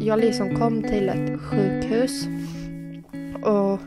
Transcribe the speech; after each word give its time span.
jag 0.00 0.20
liksom 0.20 0.56
kom 0.56 0.82
till 0.82 1.08
ett 1.08 1.40
sjukhus 1.40 2.26
och 3.42 3.80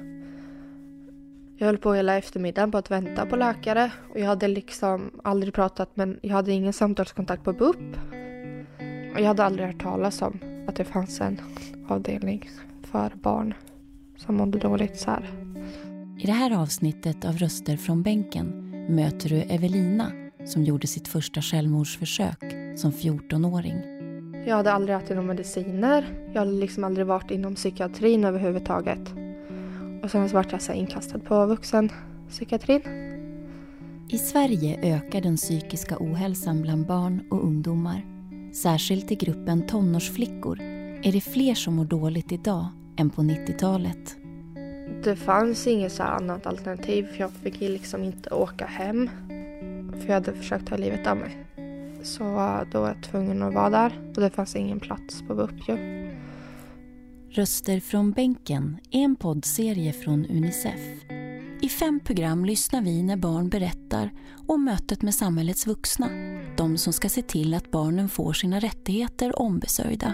jag 1.57 1.65
höll 1.67 1.77
på 1.77 1.93
hela 1.93 2.17
eftermiddagen 2.17 2.71
på 2.71 2.77
att 2.77 2.91
vänta 2.91 3.25
på 3.25 3.35
läkare 3.35 3.91
och 4.09 4.19
jag 4.19 4.25
hade 4.25 4.47
liksom 4.47 5.11
aldrig 5.23 5.53
pratat 5.53 5.89
men 5.93 6.19
jag 6.21 6.33
hade 6.33 6.51
ingen 6.51 6.73
samtalskontakt 6.73 7.43
på 7.43 7.53
BUP. 7.53 7.77
Och 9.13 9.21
jag 9.21 9.27
hade 9.27 9.43
aldrig 9.43 9.67
hört 9.67 9.81
talas 9.81 10.21
om 10.21 10.39
att 10.67 10.75
det 10.75 10.85
fanns 10.85 11.21
en 11.21 11.41
avdelning 11.87 12.49
för 12.83 13.11
barn 13.21 13.53
som 14.17 14.35
mådde 14.35 14.59
dåligt 14.59 14.99
så 14.99 15.11
här. 15.11 15.29
I 16.19 16.25
det 16.25 16.31
här 16.31 16.61
avsnittet 16.61 17.25
av 17.25 17.37
Röster 17.37 17.77
från 17.77 18.03
bänken 18.03 18.71
möter 18.89 19.29
du 19.29 19.35
Evelina 19.35 20.11
som 20.45 20.63
gjorde 20.63 20.87
sitt 20.87 21.07
första 21.07 21.41
självmordsförsök 21.41 22.43
som 22.75 22.91
14-åring. 22.91 23.94
Jag 24.47 24.55
hade 24.55 24.71
aldrig 24.71 24.97
ätit 24.97 25.09
några 25.09 25.21
mediciner. 25.21 26.05
Jag 26.33 26.39
hade 26.39 26.51
liksom 26.51 26.83
aldrig 26.83 27.07
varit 27.07 27.31
inom 27.31 27.55
psykiatrin 27.55 28.25
överhuvudtaget. 28.25 29.13
Och 30.03 30.11
sen 30.11 30.29
så 30.29 30.35
vart 30.35 30.51
jag 30.51 30.61
så 30.61 30.73
inkastad 30.73 31.19
på 31.19 31.45
vuxenpsykiatrin. 31.45 32.81
I 34.09 34.17
Sverige 34.17 34.95
ökar 34.95 35.21
den 35.21 35.35
psykiska 35.35 35.97
ohälsan 35.99 36.61
bland 36.61 36.85
barn 36.85 37.23
och 37.29 37.43
ungdomar. 37.43 38.05
Särskilt 38.53 39.11
i 39.11 39.15
gruppen 39.15 39.67
tonårsflickor 39.67 40.59
är 41.03 41.11
det 41.11 41.21
fler 41.21 41.53
som 41.53 41.75
mår 41.75 41.85
dåligt 41.85 42.31
idag 42.31 42.67
än 42.97 43.09
på 43.09 43.21
90-talet. 43.21 44.15
Det 45.03 45.15
fanns 45.15 45.67
inget 45.67 45.91
så 45.91 46.03
annat 46.03 46.45
alternativ 46.45 47.03
för 47.03 47.19
jag 47.19 47.31
fick 47.31 47.59
liksom 47.59 48.03
inte 48.03 48.29
åka 48.29 48.65
hem. 48.65 49.09
För 49.99 50.07
jag 50.07 50.13
hade 50.13 50.33
försökt 50.33 50.67
ta 50.67 50.77
livet 50.77 51.07
av 51.07 51.17
mig. 51.17 51.44
Så 52.05 52.23
då 52.71 52.81
var 52.81 52.87
jag 52.87 53.03
tvungen 53.03 53.43
att 53.43 53.53
vara 53.53 53.69
där 53.69 54.11
och 54.15 54.21
det 54.21 54.29
fanns 54.29 54.55
ingen 54.55 54.79
plats 54.79 55.23
på 55.27 55.35
BUP 55.35 55.69
ju. 55.69 55.77
Röster 57.29 57.79
från 57.79 58.11
bänken 58.11 58.77
är 58.91 58.99
en 58.99 59.15
poddserie 59.15 59.93
från 59.93 60.25
Unicef. 60.25 60.79
I 61.61 61.69
fem 61.69 61.99
program 61.99 62.45
lyssnar 62.45 62.81
vi 62.81 63.03
när 63.03 63.17
barn 63.17 63.49
berättar 63.49 64.11
om 64.47 64.65
mötet 64.65 65.01
med 65.01 65.15
samhällets 65.15 65.67
vuxna. 65.67 66.09
De 66.57 66.77
som 66.77 66.93
ska 66.93 67.09
se 67.09 67.21
till 67.21 67.53
att 67.53 67.71
barnen 67.71 68.09
får 68.09 68.33
sina 68.33 68.59
rättigheter 68.59 69.39
ombesörjda. 69.39 70.13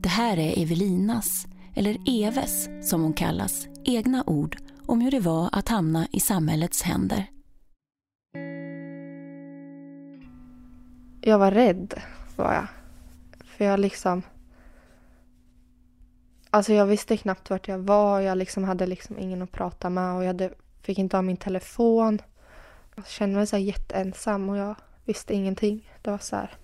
Det 0.00 0.08
här 0.08 0.38
är 0.38 0.62
Evelinas, 0.62 1.46
eller 1.74 1.96
Eves 2.06 2.68
som 2.90 3.02
hon 3.02 3.12
kallas, 3.12 3.66
egna 3.84 4.24
ord 4.26 4.56
om 4.86 5.00
hur 5.00 5.10
det 5.10 5.20
var 5.20 5.48
att 5.52 5.68
hamna 5.68 6.06
i 6.10 6.20
samhällets 6.20 6.82
händer. 6.82 7.26
Jag 11.20 11.38
var 11.38 11.50
rädd, 11.50 11.94
var 12.36 12.52
jag. 12.52 12.66
För 13.44 13.64
jag 13.64 13.80
liksom... 13.80 14.22
Alltså 16.50 16.72
jag 16.72 16.86
visste 16.86 17.16
knappt 17.16 17.50
vart 17.50 17.68
jag 17.68 17.78
var. 17.78 18.20
Jag 18.20 18.38
liksom 18.38 18.64
hade 18.64 18.86
liksom 18.86 19.18
ingen 19.18 19.42
att 19.42 19.52
prata 19.52 19.90
med 19.90 20.14
och 20.14 20.22
jag 20.22 20.26
hade, 20.26 20.50
fick 20.82 20.98
inte 20.98 21.16
ha 21.16 21.22
min 21.22 21.36
telefon. 21.36 22.22
Jag 22.94 23.06
kände 23.06 23.36
mig 23.36 23.46
så 23.46 23.56
här 23.56 23.62
jätteensam 23.62 24.48
och 24.48 24.56
jag 24.56 24.74
visste 25.04 25.34
ingenting. 25.34 25.90
Det 26.02 26.10
var 26.10 26.18
så 26.18 26.36
här... 26.36 26.56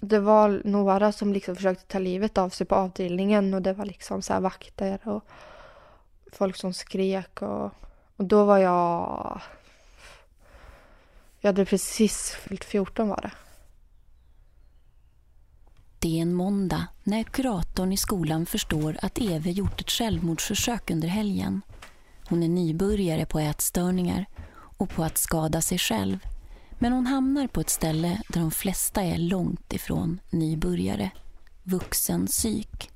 Det 0.00 0.18
var 0.18 0.62
några 0.64 1.12
som 1.12 1.32
liksom 1.32 1.56
försökte 1.56 1.86
ta 1.86 1.98
livet 1.98 2.38
av 2.38 2.48
sig 2.48 2.66
på 2.66 2.74
avdelningen 2.74 3.54
och 3.54 3.62
det 3.62 3.72
var 3.72 3.84
liksom 3.84 4.22
så 4.22 4.40
vakter 4.40 5.08
och 5.08 5.24
folk 6.32 6.56
som 6.56 6.72
skrek 6.72 7.42
och, 7.42 7.70
och 8.16 8.24
då 8.24 8.44
var 8.44 8.58
jag... 8.58 9.40
Jag 11.44 11.48
hade 11.48 11.64
precis 11.64 12.30
fyllt 12.30 12.64
14 12.64 13.08
var 13.08 13.20
det. 13.22 13.30
Det 15.98 16.18
är 16.18 16.22
en 16.22 16.34
måndag 16.34 16.86
när 17.02 17.22
kuratorn 17.22 17.92
i 17.92 17.96
skolan 17.96 18.46
förstår 18.46 18.98
att 19.02 19.18
Eve 19.18 19.50
gjort 19.50 19.80
ett 19.80 19.90
självmordsförsök 19.90 20.90
under 20.90 21.08
helgen. 21.08 21.62
Hon 22.28 22.42
är 22.42 22.48
nybörjare 22.48 23.26
på 23.26 23.38
ätstörningar 23.38 24.26
och 24.54 24.90
på 24.90 25.04
att 25.04 25.18
skada 25.18 25.60
sig 25.60 25.78
själv. 25.78 26.18
Men 26.78 26.92
hon 26.92 27.06
hamnar 27.06 27.46
på 27.46 27.60
ett 27.60 27.70
ställe 27.70 28.22
där 28.28 28.40
de 28.40 28.50
flesta 28.50 29.02
är 29.02 29.18
långt 29.18 29.72
ifrån 29.72 30.20
nybörjare. 30.30 31.10
Vuxen 31.62 32.26
psyk. 32.26 32.90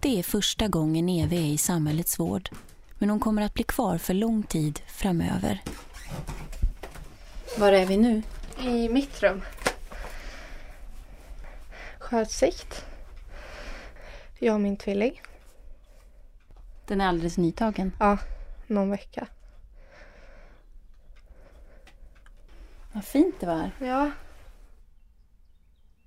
Det 0.00 0.18
är 0.18 0.22
första 0.22 0.68
gången 0.68 1.08
Eve 1.08 1.36
är 1.36 1.52
i 1.52 1.58
samhällets 1.58 2.18
vård. 2.18 2.50
Men 2.98 3.10
hon 3.10 3.20
kommer 3.20 3.42
att 3.42 3.54
bli 3.54 3.64
kvar 3.64 3.98
för 3.98 4.14
lång 4.14 4.42
tid 4.42 4.80
framöver. 4.86 5.62
Var 7.60 7.72
är 7.72 7.86
vi 7.86 7.96
nu? 7.96 8.22
I 8.58 8.88
mitt 8.88 9.22
rum. 9.22 9.42
Sjöutsikt. 11.98 12.84
Jag 14.38 14.54
och 14.54 14.60
min 14.60 14.76
tvilling. 14.76 15.20
Den 16.86 17.00
är 17.00 17.08
alldeles 17.08 17.38
nytagen. 17.38 17.92
Ja, 17.98 18.18
någon 18.66 18.90
vecka. 18.90 19.28
Vad 22.92 23.04
fint 23.04 23.34
det 23.40 23.46
var. 23.46 23.70
Ja. 23.80 24.10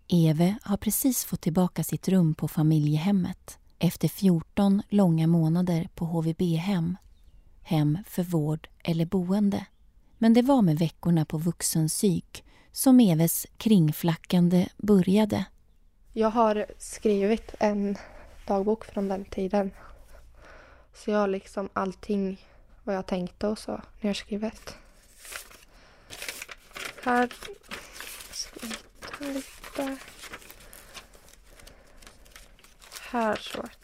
Eve 0.08 0.56
har 0.64 0.78
precis 0.78 1.26
fått 1.26 1.42
tillbaka 1.42 1.84
sitt 1.84 2.08
rum 2.08 2.36
på 2.36 2.48
familjehemmet 2.48 3.60
efter 3.80 4.08
14 4.08 4.82
långa 4.90 5.28
månader 5.28 5.90
på 5.96 6.06
HVB-hem. 6.06 6.98
Hem 7.62 7.98
för 8.08 8.24
vård 8.24 8.68
eller 8.84 9.06
boende. 9.06 9.66
Men 10.24 10.34
det 10.34 10.42
var 10.42 10.62
med 10.62 10.80
veckorna 10.80 11.26
på 11.26 11.38
vuxenpsyk 11.38 12.44
som 12.72 13.00
Eves 13.00 13.48
kringflackande 13.58 14.68
började. 14.78 15.46
Jag 16.14 16.30
har 16.30 16.66
skrivit 16.78 17.56
en 17.60 17.98
dagbok 18.48 18.86
från 18.86 19.08
den 19.08 19.26
tiden. 19.26 19.72
Så 20.94 21.12
jag 21.12 21.18
har 21.18 21.28
liksom 21.28 21.70
allting 21.74 22.46
vad 22.84 22.96
jag 22.96 23.06
tänkte 23.06 23.48
och 23.48 23.60
så 23.60 23.82
nerskrivet. 24.02 24.76
Här 27.04 27.30
lite. 29.20 29.98
Här 33.12 33.36
så 33.36 33.62
vart 33.62 33.78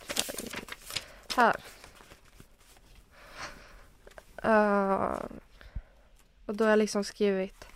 jag. 1.35 1.35
Här. 1.35 1.55
Uh, 4.45 5.38
och 6.49 6.55
då 6.55 6.63
har 6.63 6.69
jag 6.69 6.79
liksom 6.79 7.03
skrivit 7.03 7.67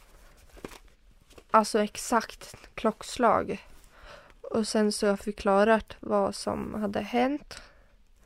alltså 1.51 1.79
exakt 1.79 2.55
klockslag. 2.75 3.67
Och 4.41 4.67
sen 4.67 4.91
så 4.91 5.05
har 5.05 5.11
jag 5.11 5.19
förklarat 5.19 5.97
vad 5.99 6.35
som 6.35 6.73
hade 6.73 7.01
hänt. 7.01 7.61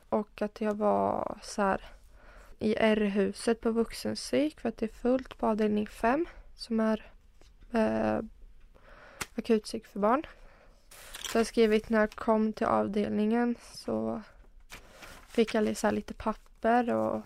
Och 0.08 0.42
att 0.42 0.60
jag 0.60 0.74
var 0.74 1.38
så 1.42 1.62
här 1.62 1.84
i 2.58 2.74
R-huset 2.74 3.60
på 3.60 3.70
vuxenpsyk 3.70 4.60
för 4.60 4.68
att 4.68 4.76
det 4.76 4.86
är 4.86 5.00
fullt 5.02 5.38
på 5.38 5.46
avdelning 5.46 5.86
5 5.86 6.26
som 6.56 6.80
är 6.80 7.10
eh, 7.72 8.18
akutpsyk 9.34 9.86
för 9.86 10.00
barn. 10.00 10.26
Så 11.30 11.38
jag 11.38 11.40
har 11.40 11.44
skrivit 11.44 11.88
när 11.88 12.00
jag 12.00 12.10
kom 12.10 12.52
till 12.52 12.66
avdelningen 12.66 13.54
så 13.72 14.22
fick 15.28 15.54
jag 15.54 15.94
lite 15.94 16.14
papper 16.14 16.94
och 16.94 17.22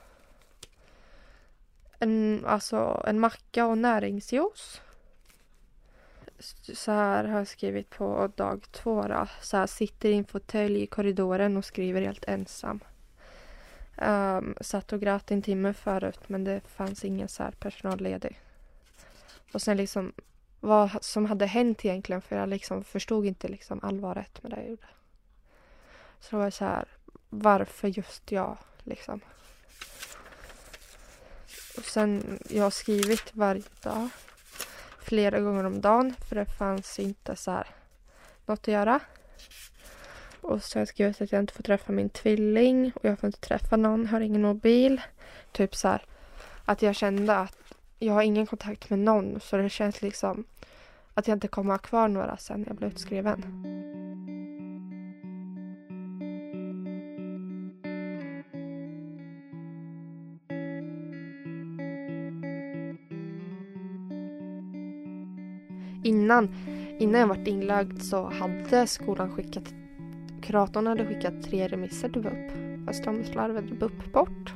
en, 2.03 2.45
alltså 2.47 3.03
en 3.07 3.21
macka 3.21 3.67
och 3.67 3.79
näringsjuice. 3.79 4.81
Så 6.75 6.93
här 6.93 7.25
har 7.25 7.39
jag 7.39 7.49
skrivit 7.49 7.91
på 7.91 8.33
dag 8.37 8.65
två. 8.73 9.03
Då. 9.03 9.27
Så 9.41 9.57
här, 9.57 9.67
sitter 9.67 10.09
i 10.09 10.15
en 10.15 10.25
fåtölj 10.25 10.83
i 10.83 10.87
korridoren 10.87 11.57
och 11.57 11.65
skriver 11.65 12.03
helt 12.03 12.25
ensam. 12.25 12.81
Um, 13.97 14.55
satt 14.61 14.93
och 14.93 15.01
grät 15.01 15.31
en 15.31 15.43
timme 15.43 15.75
förut 15.75 16.29
men 16.29 16.45
det 16.45 16.61
fanns 16.67 17.05
ingen 17.05 17.29
så 17.29 17.43
här 17.43 17.51
personal 17.51 18.01
ledig. 18.01 18.41
Och 19.53 19.63
sen 19.63 19.77
liksom 19.77 20.13
vad 20.61 20.91
som 21.01 21.27
hade 21.27 21.47
hänt 21.47 21.85
egentligen 21.85 22.23
för 22.23 22.37
jag 22.37 22.49
liksom 22.49 22.85
förstod 22.85 23.27
inte 23.27 23.49
liksom 23.49 23.81
allvaret 23.83 24.43
med 24.43 24.53
det 24.53 24.57
jag 24.57 24.71
gjorde. 24.71 24.87
Så 26.21 26.37
det 26.37 26.43
var 26.43 26.51
så 26.51 26.65
här, 26.65 26.89
varför 27.29 27.89
just 27.89 28.33
jag 28.33 28.59
liksom? 28.83 29.21
Och 31.77 31.85
sen, 31.85 32.39
jag 32.49 32.63
har 32.63 32.71
skrivit 32.71 33.31
varje 33.33 33.63
dag. 33.83 34.09
Flera 34.99 35.41
gånger 35.41 35.65
om 35.65 35.81
dagen 35.81 36.15
för 36.29 36.37
det 36.37 36.47
fanns 36.47 36.99
inte 36.99 37.37
så 37.37 37.51
här 37.51 37.67
något 38.47 38.59
att 38.59 38.69
göra. 38.69 39.01
Och 40.41 40.65
så 40.65 40.79
har 40.79 40.81
jag 40.81 40.89
skrivit 40.89 41.21
att 41.21 41.33
jag 41.33 41.41
inte 41.41 41.55
får 41.55 41.63
träffa 41.63 41.93
min 41.93 42.09
tvilling 42.09 42.93
och 42.95 43.05
jag 43.05 43.19
får 43.19 43.27
inte 43.27 43.41
träffa 43.41 43.77
någon, 43.77 44.07
har 44.07 44.21
ingen 44.21 44.43
mobil. 44.43 45.01
Typ 45.53 45.75
så 45.75 45.89
här 45.89 46.05
att 46.65 46.83
jag 46.83 46.97
kände 46.97 47.37
att 47.37 47.59
jag 47.99 48.13
har 48.13 48.23
ingen 48.23 48.47
kontakt 48.47 48.91
med 48.91 48.99
någon 48.99 49.41
så 49.41 49.57
det 49.57 49.69
känns 49.69 50.03
liksom 50.03 50.45
att 51.15 51.29
jag 51.29 51.37
inte 51.37 51.49
kommer 51.49 51.75
ha 51.75 51.79
kvar 51.79 52.09
några 52.09 52.37
sen 52.37 52.65
jag 52.69 52.77
blev 52.77 52.91
utskriven. 52.91 53.43
Innan, 66.33 66.55
innan 66.99 67.21
jag 67.21 67.29
vart 67.29 67.47
inlagd 67.47 68.03
så 68.03 68.31
hade 68.31 68.87
skolan 68.87 69.33
skickat, 69.33 69.75
kuratorn 70.43 70.87
hade 70.87 71.07
skickat 71.07 71.43
tre 71.43 71.69
remisser 71.69 72.09
till 72.09 72.23
BUP. 72.23 72.53
Fast 72.87 73.05
de 73.05 73.25
slarvade 73.25 73.75
BUP 73.75 74.13
bort. 74.13 74.55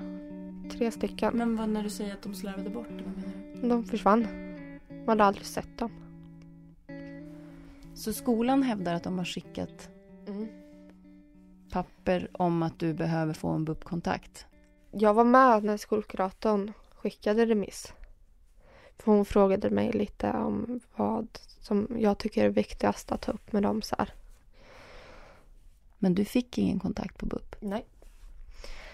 Tre 0.72 0.90
stycken. 0.90 1.36
Men 1.36 1.56
vad 1.56 1.68
när 1.68 1.82
du 1.82 1.90
säger 1.90 2.12
att 2.12 2.22
de 2.22 2.34
slarvade 2.34 2.70
bort, 2.70 2.88
vad 2.90 3.16
menar 3.16 3.60
du? 3.62 3.68
De 3.68 3.84
försvann. 3.84 4.26
Man 4.88 5.08
hade 5.08 5.24
aldrig 5.24 5.46
sett 5.46 5.78
dem. 5.78 5.90
Så 7.94 8.12
skolan 8.12 8.62
hävdar 8.62 8.94
att 8.94 9.04
de 9.04 9.18
har 9.18 9.24
skickat 9.24 9.90
papper 11.70 12.28
om 12.32 12.62
att 12.62 12.78
du 12.78 12.94
behöver 12.94 13.32
få 13.32 13.48
en 13.48 13.64
BUP-kontakt? 13.64 14.46
Jag 14.90 15.14
var 15.14 15.24
med 15.24 15.64
när 15.64 15.76
skolkuratorn 15.76 16.72
skickade 16.94 17.46
remiss. 17.46 17.92
För 18.98 19.12
hon 19.12 19.24
frågade 19.24 19.70
mig 19.70 19.92
lite 19.92 20.30
om 20.30 20.80
vad 20.96 21.28
som 21.60 21.88
jag 21.98 22.18
tycker 22.18 22.44
är 22.44 22.48
viktigast 22.48 23.12
att 23.12 23.20
ta 23.20 23.32
upp 23.32 23.52
med 23.52 23.62
dem. 23.62 23.82
Så 23.82 23.96
här. 23.98 24.12
Men 25.98 26.14
du 26.14 26.24
fick 26.24 26.58
ingen 26.58 26.80
kontakt 26.80 27.18
på 27.18 27.26
BUP? 27.26 27.56
Nej. 27.60 27.86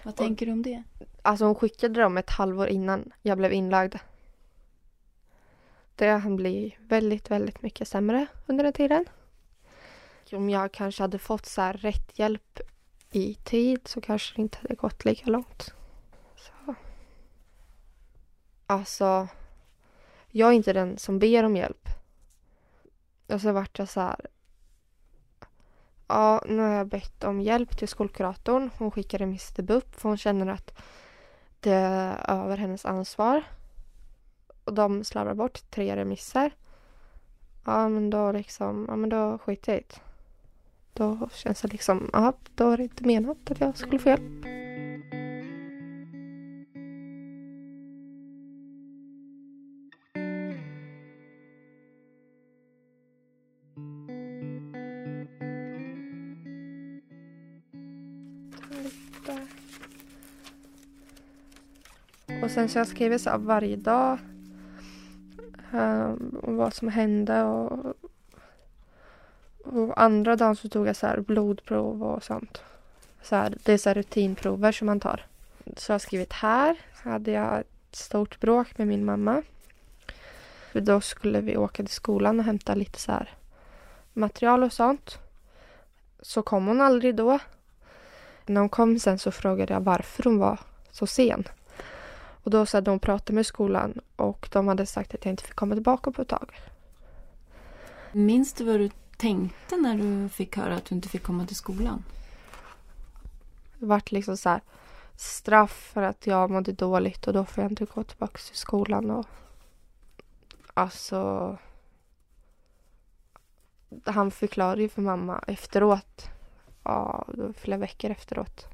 Vad 0.03 0.17
tänker 0.17 0.47
du 0.47 0.53
om 0.53 0.63
det? 0.63 0.83
Alltså 1.23 1.45
hon 1.45 1.55
skickade 1.55 2.01
dem 2.01 2.19
ett 2.19 2.31
halvår 2.31 2.69
innan 2.69 3.13
jag 3.23 3.39
blev 3.39 3.53
inlagd. 3.53 3.95
Det 5.95 6.09
hann 6.09 6.37
bli 6.37 6.77
väldigt, 6.81 7.31
väldigt 7.31 7.63
mycket 7.63 7.89
sämre 7.89 8.27
under 8.47 8.65
den 8.65 8.73
tiden. 8.73 9.05
Om 10.33 10.51
jag 10.51 10.73
kanske 10.73 11.03
hade 11.03 11.19
fått 11.19 11.47
så 11.47 11.61
här 11.61 11.73
rätt 11.73 12.19
hjälp 12.19 12.61
i 13.11 13.35
tid 13.35 13.81
så 13.85 14.01
kanske 14.01 14.37
det 14.37 14.43
inte 14.43 14.59
hade 14.63 14.75
gått 14.75 15.05
lika 15.05 15.31
långt. 15.31 15.75
Så. 16.37 16.75
Alltså, 18.67 19.29
jag 20.32 20.49
är 20.49 20.52
inte 20.52 20.73
den 20.73 20.99
som 20.99 21.19
ber 21.19 21.44
om 21.44 21.56
hjälp. 21.56 21.88
Och 23.26 23.40
så 23.40 23.52
vart 23.52 23.79
jag 23.79 23.88
så 23.88 24.00
här. 24.00 24.26
Ja, 26.08 26.43
nu 26.49 26.62
har 26.62 26.69
jag 26.69 26.87
bett 26.87 27.25
om 27.25 27.40
hjälp 27.40 27.79
till 27.79 27.88
skolkuratorn. 27.88 28.70
Hon 28.79 28.90
skickar 28.90 29.19
remiss 29.19 29.49
till 29.49 29.64
BUP 29.64 29.94
för 29.94 30.08
hon 30.08 30.19
känner 30.19 30.46
att 30.46 30.79
det 31.61 31.73
är 31.73 32.31
över 32.31 32.56
hennes 32.56 32.84
ansvar. 32.84 33.43
Och 34.64 34.75
de 34.75 35.05
slarvar 35.05 35.34
bort 35.34 35.70
tre 35.70 35.96
remisser. 35.96 36.50
Ja, 37.64 37.88
men 37.88 38.11
då 38.11 38.32
liksom, 38.32 38.84
ja 38.88 38.96
men 38.96 39.11
då 39.11 39.38
skiter 39.38 39.73
jag 39.73 39.81
i 39.81 39.84
det. 39.88 40.00
Då 40.93 41.29
känns 41.32 41.62
det 41.62 41.69
liksom, 41.69 42.11
ja, 42.12 42.32
då 42.55 42.70
är 42.70 42.76
det 42.76 42.82
inte 42.82 43.05
menat 43.05 43.50
att 43.50 43.61
jag 43.61 43.76
skulle 43.76 43.99
få 43.99 44.08
hjälp. 44.08 44.62
Sen 62.53 62.69
så 62.69 62.79
har 62.79 62.81
jag 62.81 62.89
skrivit 62.89 63.21
så 63.23 63.39
varje 63.39 63.77
dag. 63.77 64.19
Um, 65.73 66.41
om 66.43 66.57
vad 66.57 66.75
som 66.75 66.89
hände 66.89 67.43
och, 67.43 67.95
och 69.65 70.03
andra 70.03 70.37
dagen 70.37 70.57
så 70.57 70.69
tog 70.69 70.87
jag 70.87 70.97
så 70.97 71.07
här 71.07 71.21
blodprov 71.21 72.03
och 72.03 72.25
sånt. 72.25 72.63
Så 73.23 73.37
här, 73.37 73.59
det 73.63 73.73
är 73.73 73.79
så 73.79 73.89
här 73.89 73.95
rutinprover 73.95 74.73
som 74.73 74.87
man 74.87 75.01
tar. 75.01 75.27
Så 75.77 75.93
jag 75.93 75.95
har 75.95 75.99
skrivit 75.99 76.33
här 76.33 76.77
hade 76.93 77.31
jag 77.31 77.61
ett 77.61 77.97
stort 77.97 78.41
bråk 78.41 78.79
med 78.79 78.87
min 78.87 79.05
mamma. 79.05 79.43
För 80.73 80.81
då 80.81 81.01
skulle 81.01 81.41
vi 81.41 81.57
åka 81.57 81.83
till 81.83 81.95
skolan 81.95 82.39
och 82.39 82.45
hämta 82.45 82.75
lite 82.75 82.99
så 82.99 83.13
här 83.13 83.31
material 84.13 84.63
och 84.63 84.73
sånt. 84.73 85.19
Så 86.23 86.43
kom 86.43 86.67
hon 86.67 86.81
aldrig 86.81 87.15
då. 87.15 87.39
När 88.47 88.61
hon 88.61 88.69
kom 88.69 88.99
sen 88.99 89.19
så 89.19 89.31
frågade 89.31 89.73
jag 89.73 89.81
varför 89.81 90.25
hon 90.25 90.39
var 90.39 90.61
så 90.91 91.07
sen. 91.07 91.45
Och 92.43 92.50
då 92.50 92.67
så 92.67 92.77
hade 92.77 92.91
de 92.91 92.99
pratat 92.99 93.35
med 93.35 93.47
skolan 93.47 94.00
och 94.17 94.49
de 94.53 94.69
hade 94.69 94.87
sagt 94.87 95.15
att 95.15 95.25
jag 95.25 95.33
inte 95.33 95.44
fick 95.44 95.55
komma 95.55 95.75
tillbaka 95.75 96.11
på 96.11 96.23
ett 96.23 96.29
tag. 96.29 96.50
Minns 98.12 98.53
du 98.53 98.65
vad 98.65 98.81
du 98.81 98.91
tänkte 99.17 99.77
när 99.77 99.97
du 99.97 100.29
fick 100.29 100.56
höra 100.56 100.75
att 100.75 100.85
du 100.85 100.94
inte 100.94 101.09
fick 101.09 101.23
komma 101.23 101.47
till 101.47 101.56
skolan? 101.56 102.05
Det 103.79 103.87
vart 103.87 104.12
liksom 104.12 104.37
så 104.37 104.49
här 104.49 104.61
straff 105.17 105.91
för 105.93 106.03
att 106.03 106.27
jag 106.27 106.50
mådde 106.50 106.73
dåligt 106.73 107.27
och 107.27 107.33
då 107.33 107.44
får 107.44 107.62
jag 107.62 107.73
inte 107.73 107.85
gå 107.85 108.05
tillbaka 108.05 108.39
till 108.39 108.56
skolan. 108.56 109.11
Och, 109.11 109.27
alltså... 110.75 111.59
Han 114.05 114.31
förklarade 114.31 114.83
ju 114.83 114.89
för 114.89 115.03
mamma 115.03 115.44
efteråt, 115.47 116.29
ja, 116.83 117.27
flera 117.56 117.79
veckor 117.79 118.11
efteråt, 118.11 118.67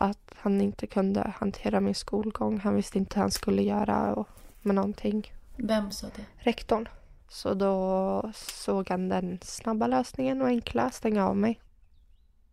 att 0.00 0.34
han 0.36 0.60
inte 0.60 0.86
kunde 0.86 1.32
hantera 1.36 1.80
min 1.80 1.94
skolgång. 1.94 2.58
Han 2.58 2.76
visste 2.76 2.98
inte 2.98 3.14
hur 3.14 3.20
han 3.20 3.30
skulle 3.30 3.62
göra 3.62 4.14
och, 4.14 4.28
med 4.62 4.74
någonting. 4.74 5.32
Vem 5.56 5.90
sa 5.90 6.06
det? 6.16 6.24
Rektorn. 6.36 6.88
Så 7.28 7.54
då 7.54 8.32
såg 8.34 8.90
han 8.90 9.08
den 9.08 9.38
snabba 9.42 9.86
lösningen 9.86 10.42
och 10.42 10.48
enkla, 10.48 10.90
stänga 10.90 11.28
av 11.28 11.36
mig. 11.36 11.60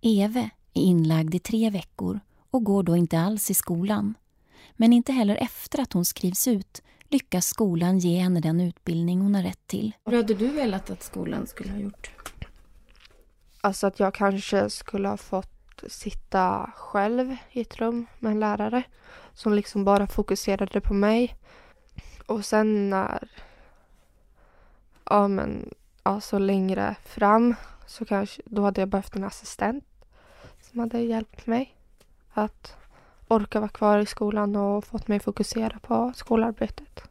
Eve 0.02 0.50
är 0.74 0.82
inlagd 0.82 1.36
i 1.36 1.40
tre 1.40 1.70
veckor 1.70 2.20
och 2.52 2.64
går 2.64 2.84
då 2.84 2.96
inte 2.96 3.20
alls 3.20 3.52
i 3.52 3.54
skolan. 3.54 4.14
Men 4.74 4.94
inte 4.94 5.12
heller 5.12 5.36
efter 5.36 5.82
att 5.82 5.94
hon 5.94 6.06
skrivs 6.06 6.48
ut 6.48 6.82
lyckas 7.10 7.46
skolan 7.46 8.00
ge 8.00 8.20
henne 8.20 8.40
den 8.40 8.62
utbildning 8.62 9.22
hon 9.22 9.36
har 9.36 9.44
rätt 9.44 9.68
till. 9.68 9.92
Hur 10.06 10.18
hade 10.18 10.34
du 10.34 10.48
velat 10.48 10.90
att 10.90 11.04
skolan 11.04 11.48
skulle 11.48 11.72
ha 11.72 11.80
gjort? 11.80 12.12
Alltså 13.62 13.88
att 13.88 14.00
jag 14.00 14.14
kanske 14.14 14.70
skulle 14.70 15.08
ha 15.08 15.18
fått 15.18 15.57
sitta 15.88 16.72
själv 16.76 17.36
i 17.52 17.62
ett 17.62 17.78
rum 17.78 18.06
med 18.20 18.32
en 18.32 18.40
lärare 18.40 18.84
som 19.34 19.54
liksom 19.54 19.86
bara 19.86 20.08
fokuserade 20.08 20.82
på 20.82 20.94
mig. 20.94 21.36
Och 22.26 22.46
sen 22.46 22.90
när, 22.90 23.28
ja 25.04 25.28
men, 25.28 25.74
alltså 26.04 26.40
längre 26.40 26.96
fram 27.06 27.56
så 27.86 28.06
kanske, 28.06 28.42
då 28.46 28.62
hade 28.62 28.82
jag 28.82 28.90
behövt 28.90 29.16
en 29.16 29.24
assistent 29.24 29.86
som 30.62 30.80
hade 30.80 31.00
hjälpt 31.00 31.48
mig 31.48 31.76
att 32.34 32.78
orka 33.28 33.60
vara 33.60 33.70
kvar 33.70 34.00
i 34.00 34.06
skolan 34.06 34.56
och 34.56 34.86
fått 34.86 35.08
mig 35.08 35.20
fokusera 35.20 35.80
på 35.80 36.12
skolarbetet. 36.16 37.04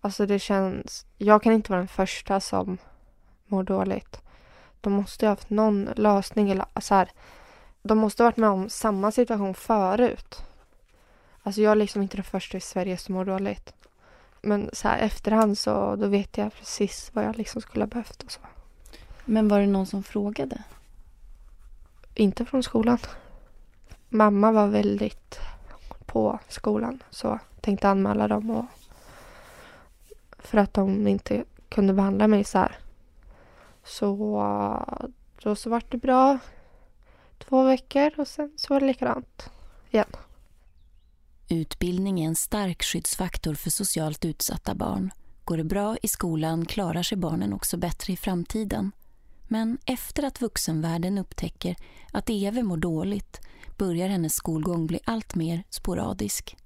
Alltså 0.00 0.26
det 0.26 0.38
känns, 0.38 1.06
jag 1.18 1.42
kan 1.42 1.52
inte 1.52 1.70
vara 1.70 1.80
den 1.80 1.88
första 1.88 2.40
som 2.40 2.78
mår 3.46 3.62
dåligt. 3.62 4.23
De 4.84 4.92
måste 4.92 5.26
ha 5.26 5.30
haft 5.32 5.50
någon 5.50 5.84
lösning 5.96 6.50
eller 6.50 6.66
så 6.80 6.94
här, 6.94 7.10
de 7.82 7.98
måste 7.98 8.22
ha 8.22 8.26
varit 8.26 8.36
med 8.36 8.48
om 8.48 8.68
samma 8.68 9.12
situation 9.12 9.54
förut. 9.54 10.42
Alltså 11.42 11.60
jag 11.60 11.70
är 11.70 11.76
liksom 11.76 12.02
inte 12.02 12.16
den 12.16 12.24
första 12.24 12.58
i 12.58 12.60
Sverige 12.60 12.96
som 12.96 13.14
mår 13.14 13.24
dåligt. 13.24 13.72
Men 14.40 14.70
så 14.72 14.88
här 14.88 14.98
efterhand 14.98 15.58
så 15.58 15.96
då 15.96 16.06
vet 16.06 16.38
jag 16.38 16.52
precis 16.54 17.10
vad 17.12 17.24
jag 17.24 17.36
liksom 17.36 17.60
skulle 17.62 17.84
ha 17.84 17.88
behövt 17.88 18.22
och 18.22 18.32
så. 18.32 18.40
Men 19.24 19.48
var 19.48 19.60
det 19.60 19.66
någon 19.66 19.86
som 19.86 20.02
frågade? 20.02 20.62
Inte 22.14 22.44
från 22.44 22.62
skolan. 22.62 22.98
Mamma 24.08 24.52
var 24.52 24.66
väldigt 24.66 25.38
på 26.06 26.38
skolan 26.48 27.02
så 27.10 27.38
tänkte 27.60 27.88
anmäla 27.88 28.28
dem 28.28 28.50
och 28.50 28.64
för 30.38 30.58
att 30.58 30.74
de 30.74 31.06
inte 31.06 31.44
kunde 31.68 31.92
behandla 31.92 32.28
mig 32.28 32.44
så 32.44 32.58
här. 32.58 32.78
Så 33.84 34.16
då 35.42 35.56
så 35.56 35.70
vart 35.70 35.92
det 35.92 35.98
bra 35.98 36.38
två 37.38 37.62
veckor 37.62 38.20
och 38.20 38.28
sen 38.28 38.52
så 38.56 38.74
var 38.74 38.80
det 38.80 38.86
likadant 38.86 39.50
igen. 39.90 40.08
Utbildning 41.48 42.20
är 42.20 42.28
en 42.28 42.36
stark 42.36 42.82
skyddsfaktor 42.82 43.54
för 43.54 43.70
socialt 43.70 44.24
utsatta 44.24 44.74
barn. 44.74 45.10
Går 45.44 45.56
det 45.56 45.64
bra 45.64 45.96
i 46.02 46.08
skolan 46.08 46.66
klarar 46.66 47.02
sig 47.02 47.18
barnen 47.18 47.52
också 47.52 47.76
bättre 47.76 48.12
i 48.12 48.16
framtiden. 48.16 48.92
Men 49.48 49.78
efter 49.86 50.22
att 50.22 50.42
vuxenvärlden 50.42 51.18
upptäcker 51.18 51.76
att 52.12 52.30
Eve 52.30 52.62
mår 52.62 52.76
dåligt 52.76 53.40
börjar 53.78 54.08
hennes 54.08 54.34
skolgång 54.34 54.86
bli 54.86 55.00
allt 55.04 55.34
mer 55.34 55.62
sporadisk. 55.70 56.56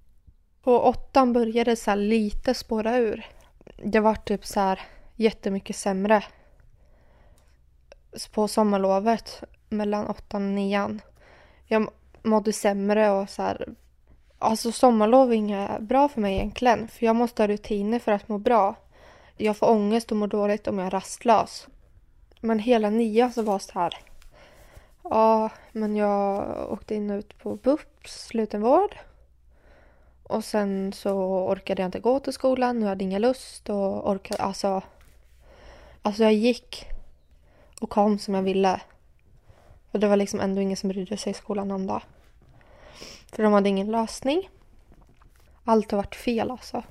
På 0.63 0.81
åttan 0.83 1.33
började 1.33 1.71
det 1.71 1.77
så 1.77 1.95
lite 1.95 2.55
spåra 2.55 2.97
ur. 2.97 3.27
Det 3.85 4.01
var 4.01 4.15
typ 4.15 4.47
så 4.47 4.61
här 4.61 4.81
jättemycket 5.17 5.77
sämre. 5.77 6.25
På 8.33 8.49
sommarlovet 8.49 9.43
mellan 9.69 10.07
åttan 10.07 10.45
och 10.45 10.53
nian. 10.53 11.01
Jag 11.67 11.91
mådde 12.23 12.53
sämre 12.53 13.11
och 13.11 13.31
så 13.31 13.43
här. 13.43 13.69
Alltså 14.39 14.73
sommarlov 14.73 15.31
är 15.33 15.37
inget 15.37 15.81
bra 15.81 16.09
för 16.09 16.21
mig 16.21 16.35
egentligen. 16.35 16.89
För 16.89 17.07
jag 17.07 17.17
måste 17.17 17.43
ha 17.43 17.49
rutiner 17.49 17.99
för 17.99 18.13
att 18.13 18.29
må 18.29 18.39
bra. 18.39 18.75
Jag 19.37 19.57
får 19.57 19.71
ångest 19.71 20.11
och 20.11 20.17
mår 20.17 20.27
dåligt 20.27 20.67
om 20.67 20.79
jag 20.79 20.87
är 20.87 20.91
rastlös. 20.91 21.67
Men 22.41 22.59
hela 22.59 22.91
nian 22.91 23.33
så 23.33 23.43
var 23.43 23.59
så 23.59 23.79
här. 23.79 23.99
Ja, 25.03 25.51
men 25.73 25.97
jag 25.97 26.47
åkte 26.73 26.95
in 26.95 27.11
och 27.11 27.19
ut 27.19 27.39
på 27.39 27.57
BUPs 27.57 28.27
slutenvård. 28.27 28.97
Och 30.23 30.45
sen 30.45 30.93
så 30.93 31.13
orkade 31.49 31.83
jag 31.83 31.89
inte 31.89 32.01
gå 32.01 32.21
till 32.21 32.33
skolan. 32.33 32.83
Jag 32.83 32.89
hade 32.89 33.05
ingen 33.05 33.23
lust 33.23 33.69
och 33.69 34.11
orkade, 34.11 34.43
alltså. 34.43 34.83
Alltså 36.03 36.23
jag 36.23 36.33
gick 36.33 36.87
och 37.81 37.91
kom 37.91 38.19
som 38.19 38.35
jag 38.35 38.43
ville. 38.43 38.81
Och 39.91 40.01
det 40.01 40.09
var 40.09 40.17
liksom 40.17 40.41
ändå 40.41 40.61
ingen 40.61 40.77
som 40.77 40.89
brydde 40.89 41.17
sig 41.17 41.31
i 41.31 41.35
skolan 41.35 41.71
om 41.71 41.87
det. 41.87 42.01
För 43.33 43.43
de 43.43 43.53
hade 43.53 43.69
ingen 43.69 43.91
lösning. 43.91 44.51
Allt 45.65 45.91
har 45.91 45.99
varit 45.99 46.15
fel 46.15 46.51
alltså. 46.51 46.83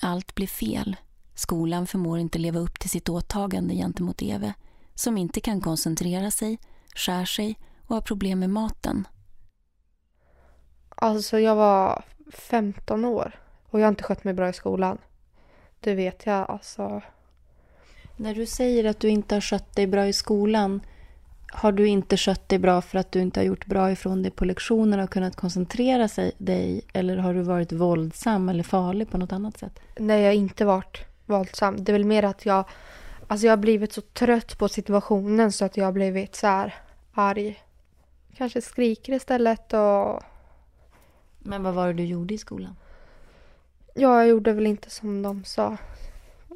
Allt 0.00 0.34
blir 0.34 0.46
fel. 0.46 0.96
Skolan 1.34 1.86
förmår 1.86 2.18
inte 2.18 2.38
leva 2.38 2.58
upp 2.58 2.78
till 2.78 2.90
sitt 2.90 3.08
åtagande 3.08 3.74
gentemot 3.74 4.22
Eve 4.22 4.54
som 4.94 5.18
inte 5.18 5.40
kan 5.40 5.60
koncentrera 5.60 6.30
sig, 6.30 6.58
skär 6.94 7.24
sig 7.24 7.58
och 7.86 7.94
har 7.94 8.02
problem 8.02 8.38
med 8.38 8.50
maten. 8.50 9.08
Alltså 10.88 11.38
jag 11.38 11.54
var 11.54 12.04
15 12.32 13.04
år 13.04 13.40
och 13.70 13.80
jag 13.80 13.84
har 13.84 13.88
inte 13.88 14.02
skött 14.02 14.24
mig 14.24 14.34
bra 14.34 14.48
i 14.48 14.52
skolan. 14.52 14.98
Det 15.80 15.94
vet 15.94 16.26
jag 16.26 16.50
alltså. 16.50 17.02
När 18.16 18.34
du 18.34 18.46
säger 18.46 18.84
att 18.84 19.00
du 19.00 19.08
inte 19.08 19.34
har 19.34 19.40
skött 19.40 19.76
dig 19.76 19.86
bra 19.86 20.06
i 20.06 20.12
skolan, 20.12 20.80
har 21.52 21.72
du 21.72 21.86
inte 21.86 22.16
skött 22.16 22.48
dig 22.48 22.58
bra 22.58 22.82
för 22.82 22.98
att 22.98 23.12
du 23.12 23.20
inte 23.20 23.40
har 23.40 23.44
gjort 23.44 23.66
bra 23.66 23.92
ifrån 23.92 24.22
dig 24.22 24.30
på 24.30 24.44
lektionerna 24.44 25.04
och 25.04 25.10
kunnat 25.10 25.36
koncentrera 25.36 26.08
sig, 26.08 26.32
dig? 26.38 26.82
Eller 26.92 27.16
har 27.16 27.34
du 27.34 27.42
varit 27.42 27.72
våldsam 27.72 28.48
eller 28.48 28.62
farlig 28.62 29.10
på 29.10 29.18
något 29.18 29.32
annat 29.32 29.58
sätt? 29.58 29.80
Nej, 29.96 30.20
jag 30.20 30.28
har 30.28 30.34
inte 30.34 30.64
varit 30.64 31.04
våldsam. 31.26 31.84
Det 31.84 31.90
är 31.90 31.92
väl 31.92 32.04
mer 32.04 32.22
att 32.22 32.46
jag, 32.46 32.64
alltså 33.26 33.46
jag 33.46 33.52
har 33.52 33.56
blivit 33.56 33.92
så 33.92 34.00
trött 34.00 34.58
på 34.58 34.68
situationen 34.68 35.52
så 35.52 35.64
att 35.64 35.76
jag 35.76 35.84
har 35.84 35.92
blivit 35.92 36.36
så 36.36 36.46
här 36.46 36.74
arg. 37.12 37.62
Kanske 38.36 38.60
skriker 38.60 39.12
istället 39.12 39.72
och... 39.72 40.22
Men 41.38 41.62
vad 41.62 41.74
var 41.74 41.86
det 41.86 41.92
du 41.92 42.04
gjorde 42.04 42.34
i 42.34 42.38
skolan? 42.38 42.76
Ja, 43.94 44.18
jag 44.18 44.28
gjorde 44.28 44.52
väl 44.52 44.66
inte 44.66 44.90
som 44.90 45.22
de 45.22 45.44
sa. 45.44 45.76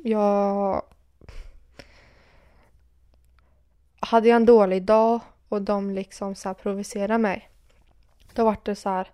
Jag... 0.05 0.83
Hade 4.01 4.29
jag 4.29 4.37
en 4.37 4.47
dålig 4.47 4.83
dag 4.83 5.21
och 5.49 5.63
de 5.63 5.91
liksom 5.91 6.35
så 6.35 6.49
här 6.49 6.55
provocerade 6.55 7.19
mig. 7.19 7.51
Då 8.33 8.45
var 8.45 8.57
det 8.63 8.75
så 8.75 8.89
här... 8.89 9.09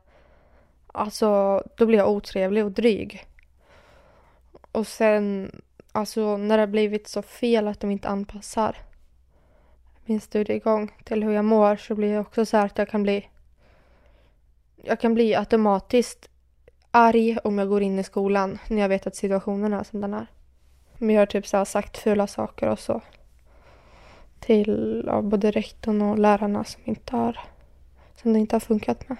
Alltså, 0.87 1.63
då 1.77 1.87
blev 1.87 1.99
jag 1.99 2.11
otrevlig 2.11 2.65
och 2.65 2.73
dryg. 2.73 3.27
Och 4.73 4.87
sen, 4.87 5.53
alltså 5.93 6.37
när 6.37 6.57
det 6.57 6.63
har 6.63 6.67
blivit 6.67 7.09
så 7.09 7.23
fel 7.23 7.69
att 7.69 7.81
de 7.81 7.91
inte 7.91 8.09
anpassar 8.09 8.77
min 10.05 10.21
studiegång 10.21 10.93
till 11.05 11.23
hur 11.23 11.33
jag 11.33 11.45
mår 11.45 11.77
så 11.77 11.95
blir 11.95 12.13
det 12.13 12.19
också 12.19 12.47
så 12.47 12.57
här 12.57 12.67
att 12.67 12.79
jag 12.79 12.89
kan 12.89 13.03
bli 13.03 13.29
jag 14.77 15.01
kan 15.01 15.15
bli 15.15 15.35
automatiskt 15.35 16.29
arg 16.91 17.39
om 17.45 17.59
jag 17.59 17.69
går 17.69 17.83
in 17.83 17.99
i 17.99 18.05
skolan 18.05 18.59
när 18.69 18.83
jag 18.83 18.89
vet 18.89 19.07
att 19.07 19.17
situationen 19.17 19.73
är 19.73 19.83
som 19.83 20.01
den 20.01 20.15
är. 20.15 20.27
Men 20.99 21.15
jag 21.15 21.21
har 21.21 21.27
typ 21.27 21.47
så 21.47 21.65
sagt 21.65 21.97
fula 21.99 22.27
saker 22.27 22.69
och 22.69 22.79
så. 22.79 23.01
Till 24.47 25.09
av 25.09 25.29
både 25.29 25.51
rektorn 25.51 26.03
och 26.03 26.19
lärarna 26.19 26.65
som, 26.65 26.83
inte 26.85 27.17
har, 27.17 27.39
som 28.23 28.33
det 28.33 28.39
inte 28.39 28.55
har 28.55 28.61
funkat 28.61 29.09
med. 29.09 29.19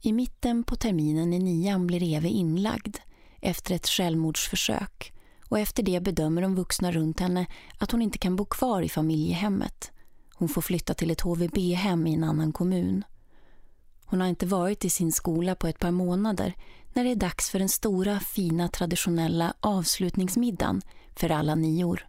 I 0.00 0.12
mitten 0.12 0.64
på 0.64 0.76
terminen 0.76 1.32
i 1.32 1.38
nian 1.38 1.86
blir 1.86 2.02
Eve 2.02 2.28
inlagd 2.28 2.96
efter 3.40 3.74
ett 3.74 3.86
självmordsförsök 3.86 5.12
och 5.48 5.58
efter 5.58 5.82
det 5.82 6.00
bedömer 6.00 6.42
de 6.42 6.54
vuxna 6.54 6.92
runt 6.92 7.20
henne 7.20 7.46
att 7.78 7.90
hon 7.90 8.02
inte 8.02 8.18
kan 8.18 8.36
bo 8.36 8.44
kvar 8.44 8.82
i 8.82 8.88
familjehemmet. 8.88 9.92
Hon 10.34 10.48
får 10.48 10.62
flytta 10.62 10.94
till 10.94 11.10
ett 11.10 11.20
HVB-hem 11.20 12.06
i 12.06 12.14
en 12.14 12.24
annan 12.24 12.52
kommun. 12.52 13.04
Hon 14.04 14.20
har 14.20 14.28
inte 14.28 14.46
varit 14.46 14.84
i 14.84 14.90
sin 14.90 15.12
skola 15.12 15.54
på 15.54 15.66
ett 15.66 15.78
par 15.78 15.90
månader 15.90 16.54
när 16.92 17.04
det 17.04 17.10
är 17.10 17.16
dags 17.16 17.50
för 17.50 17.58
den 17.58 17.68
stora, 17.68 18.20
fina, 18.20 18.68
traditionella 18.68 19.54
avslutningsmiddagen 19.60 20.82
för 21.16 21.30
alla 21.30 21.54
nior. 21.54 22.06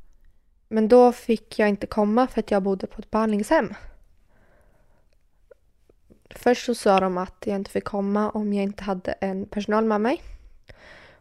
Men 0.71 0.87
då 0.87 1.11
fick 1.11 1.59
jag 1.59 1.69
inte 1.69 1.87
komma 1.87 2.27
för 2.27 2.39
att 2.39 2.51
jag 2.51 2.63
bodde 2.63 2.87
på 2.87 2.99
ett 3.01 3.11
behandlingshem. 3.11 3.73
Först 6.29 6.65
så 6.65 6.75
sa 6.75 6.99
de 6.99 7.17
att 7.17 7.43
jag 7.45 7.55
inte 7.55 7.71
fick 7.71 7.83
komma 7.83 8.29
om 8.29 8.53
jag 8.53 8.63
inte 8.63 8.83
hade 8.83 9.11
en 9.11 9.45
personal 9.45 9.85
med 9.85 10.01
mig. 10.01 10.21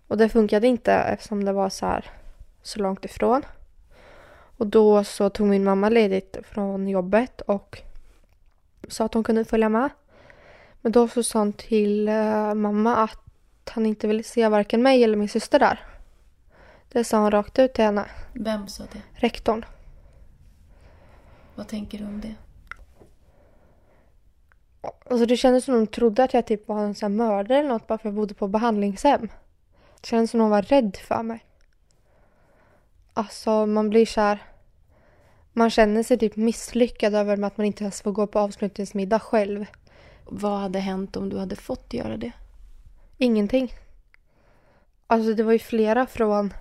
Och 0.09 0.19
det 0.19 0.29
funkade 0.29 0.67
inte 0.67 0.93
eftersom 0.93 1.45
det 1.45 1.53
var 1.53 1.69
så 1.69 1.87
här 1.87 2.11
så 2.63 2.79
långt 2.79 3.05
ifrån. 3.05 3.43
Och 4.57 4.67
då 4.67 5.05
så 5.05 5.31
tog 5.31 5.47
min 5.47 5.65
mamma 5.65 5.89
ledigt 5.89 6.37
från 6.45 6.89
jobbet 6.89 7.41
och 7.41 7.79
sa 8.89 9.05
att 9.05 9.15
hon 9.15 9.25
kunde 9.25 9.45
följa 9.45 9.69
med. 9.69 9.91
Men 10.81 10.93
då 10.93 11.09
så 11.09 11.23
sa 11.23 11.39
han 11.39 11.53
till 11.53 12.09
eh, 12.09 12.55
mamma 12.55 12.97
att 12.97 13.71
han 13.71 13.87
inte 13.87 14.07
ville 14.07 14.23
se 14.23 14.49
varken 14.49 14.83
mig 14.83 15.05
eller 15.05 15.17
min 15.17 15.29
syster 15.29 15.59
där. 15.59 15.98
Det 16.89 17.05
sa 17.05 17.19
han 17.19 17.31
rakt 17.31 17.59
ut 17.59 17.75
till 17.75 17.85
henne. 17.85 18.07
Vem 18.33 18.69
sa 18.69 18.85
det? 18.93 19.03
Rektorn. 19.13 19.65
Vad 21.55 21.69
tänker 21.69 21.99
du 21.99 22.05
om 22.05 22.21
det? 22.21 22.35
Alltså 25.11 25.27
det 25.27 25.37
kändes 25.37 25.65
som 25.65 25.75
de 25.75 25.87
trodde 25.87 26.25
att 26.25 26.35
jag 26.35 26.47
typ 26.47 26.69
var 26.69 26.79
en 26.79 26.95
sån 26.95 27.17
mördare 27.17 27.59
eller 27.59 27.69
något 27.69 27.87
bara 27.87 27.99
för 27.99 28.09
att 28.09 28.15
jag 28.15 28.15
bodde 28.15 28.35
på 28.35 28.49
behandlingshem. 28.49 29.29
Det 30.01 30.07
kändes 30.07 30.31
som 30.31 30.41
de 30.41 30.51
var 30.51 30.63
rädd 30.63 30.97
för 30.97 31.23
mig. 31.23 31.45
Alltså 33.15 33.67
man 33.67 33.91
blir 33.91 34.07
så 34.07 34.21
här... 34.21 34.43
Man 35.53 35.71
känner 35.71 36.03
sig 36.03 36.19
typ 36.19 36.37
misslyckad 36.37 37.15
över 37.15 37.43
att 37.43 37.57
man 37.57 37.67
inte 37.67 37.85
ens 37.85 38.03
får 38.03 38.13
gå 38.13 38.27
på 38.27 38.39
avslutningsmiddag 38.39 39.19
själv. 39.19 39.67
Vad 40.25 40.59
hade 40.59 40.79
hänt 40.79 41.17
om 41.17 41.29
du 41.29 41.39
hade 41.39 41.57
fått 41.57 41.95
göra 41.95 42.17
det? 42.17 42.33
Ingenting. 43.17 43.73
Alltså 45.07 45.35
det 45.35 45.43
var 45.43 45.53
ju 45.53 45.59
flera 45.59 46.07
från, 46.07 46.55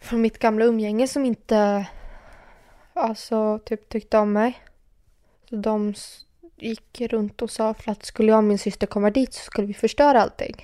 från 0.00 0.20
mitt 0.20 0.38
gamla 0.38 0.64
umgänge 0.64 1.08
som 1.08 1.24
inte 1.24 1.86
alltså 2.94 3.58
typ 3.58 3.88
tyckte 3.88 4.18
om 4.18 4.32
mig. 4.32 4.62
Så 5.48 5.56
de 5.56 5.94
gick 6.56 7.00
runt 7.00 7.42
och 7.42 7.50
sa 7.50 7.74
för 7.74 7.92
att 7.92 8.04
skulle 8.04 8.28
jag 8.28 8.38
och 8.38 8.44
min 8.44 8.58
syster 8.58 8.86
komma 8.86 9.10
dit 9.10 9.34
så 9.34 9.40
skulle 9.40 9.66
vi 9.66 9.74
förstöra 9.74 10.22
allting. 10.22 10.56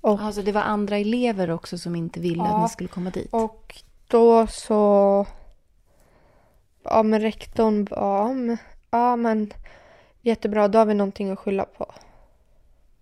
Och, 0.00 0.20
alltså 0.20 0.42
det 0.42 0.52
var 0.52 0.60
andra 0.60 0.98
elever 0.98 1.50
också 1.50 1.78
som 1.78 1.96
inte 1.96 2.20
ville 2.20 2.42
ja, 2.42 2.56
att 2.56 2.62
ni 2.62 2.68
skulle 2.68 2.88
komma 2.88 3.10
dit? 3.10 3.28
Och 3.32 3.82
då 4.08 4.46
så... 4.46 5.26
Ja 6.84 7.02
men 7.02 7.20
rektorn 7.20 7.84
bara, 7.84 8.58
ja 8.90 9.16
men 9.16 9.52
jättebra, 10.20 10.68
då 10.68 10.78
har 10.78 10.86
vi 10.86 10.94
någonting 10.94 11.30
att 11.30 11.38
skylla 11.38 11.64
på. 11.64 11.94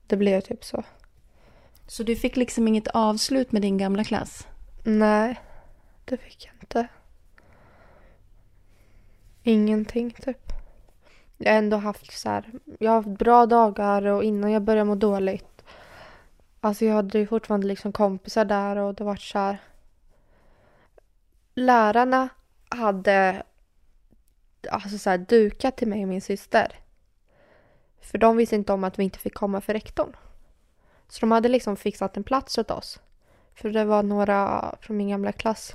Det 0.07 0.17
blev 0.17 0.41
typ 0.41 0.65
så. 0.65 0.85
Så 1.87 2.03
du 2.03 2.17
fick 2.17 2.37
liksom 2.37 2.69
inget 2.69 2.89
avslut 2.89 3.53
med 3.53 3.63
din 3.63 3.79
gamla 3.79 4.05
klass? 4.05 4.47
Nej, 4.83 5.41
det 6.05 6.17
fick 6.17 6.47
jag 6.47 6.55
inte. 6.61 6.89
Ingenting 9.43 10.11
typ. 10.11 10.53
Jag 11.39 11.53
har 11.53 11.59
ändå 11.59 11.77
haft 11.77 12.13
så 12.13 12.29
här, 12.29 12.53
jag 12.79 12.91
har 12.91 12.97
haft 12.97 13.19
bra 13.19 13.47
dagar 13.47 14.07
och 14.07 14.25
innan 14.25 14.53
jag 14.53 14.63
började 14.63 14.85
må 14.85 14.95
dåligt. 14.95 15.65
Alltså 16.61 16.85
jag 16.85 16.95
hade 16.95 17.19
ju 17.19 17.27
fortfarande 17.27 17.67
liksom 17.67 17.93
kompisar 17.93 18.45
där 18.45 18.77
och 18.77 18.95
det 18.95 19.05
var 19.05 19.17
så 19.17 19.39
här. 19.39 19.59
Lärarna 21.55 22.29
hade 22.69 23.43
alltså 24.71 24.99
så 24.99 25.11
här, 25.11 25.19
dukat 25.19 25.77
till 25.77 25.89
mig 25.89 26.03
och 26.03 26.09
min 26.09 26.21
syster. 26.21 26.79
För 28.01 28.19
de 28.19 28.37
visste 28.37 28.57
inte 28.57 28.73
om 28.73 28.85
att 28.85 28.99
vi 28.99 29.05
inte 29.05 29.19
fick 29.19 29.35
komma 29.35 29.61
för 29.61 29.73
rektorn. 29.73 30.17
Så 31.09 31.21
de 31.21 31.31
hade 31.31 31.49
liksom 31.49 31.77
fixat 31.77 32.17
en 32.17 32.25
plats 32.25 32.59
åt 32.59 32.71
oss. 32.71 33.01
För 33.61 33.71
det 33.71 33.85
var 33.85 34.03
några 34.03 34.75
från 34.81 34.97
min 34.97 35.09
gamla 35.09 35.33
klass 35.33 35.73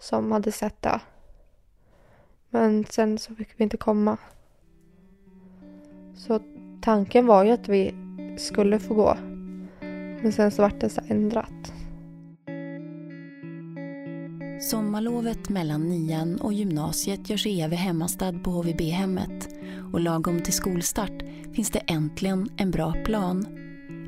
som 0.00 0.32
hade 0.32 0.52
sett 0.52 0.82
det. 0.82 1.00
Men 2.50 2.84
sen 2.84 3.18
så 3.18 3.34
fick 3.34 3.48
vi 3.56 3.64
inte 3.64 3.76
komma. 3.76 4.16
Så 6.16 6.40
tanken 6.82 7.26
var 7.26 7.44
ju 7.44 7.50
att 7.50 7.68
vi 7.68 7.94
skulle 8.38 8.78
få 8.78 8.94
gå. 8.94 9.16
Men 10.22 10.32
sen 10.32 10.50
så 10.50 10.62
vart 10.62 10.80
det 10.80 10.88
så 10.88 11.00
ändrat. 11.08 11.72
Sommarlovet 14.70 15.48
mellan 15.48 15.88
nian 15.88 16.40
och 16.40 16.52
gymnasiet 16.52 17.30
gör 17.30 17.36
sig 17.36 17.60
Eve 17.60 17.76
hemmastad 17.76 18.32
på 18.44 18.50
HVB-hemmet 18.50 19.48
och 19.92 20.00
lagom 20.00 20.42
till 20.42 20.52
skolstart 20.52 21.22
finns 21.54 21.70
det 21.70 21.78
äntligen 21.78 22.48
en 22.56 22.70
bra 22.70 22.94
plan. 23.04 23.46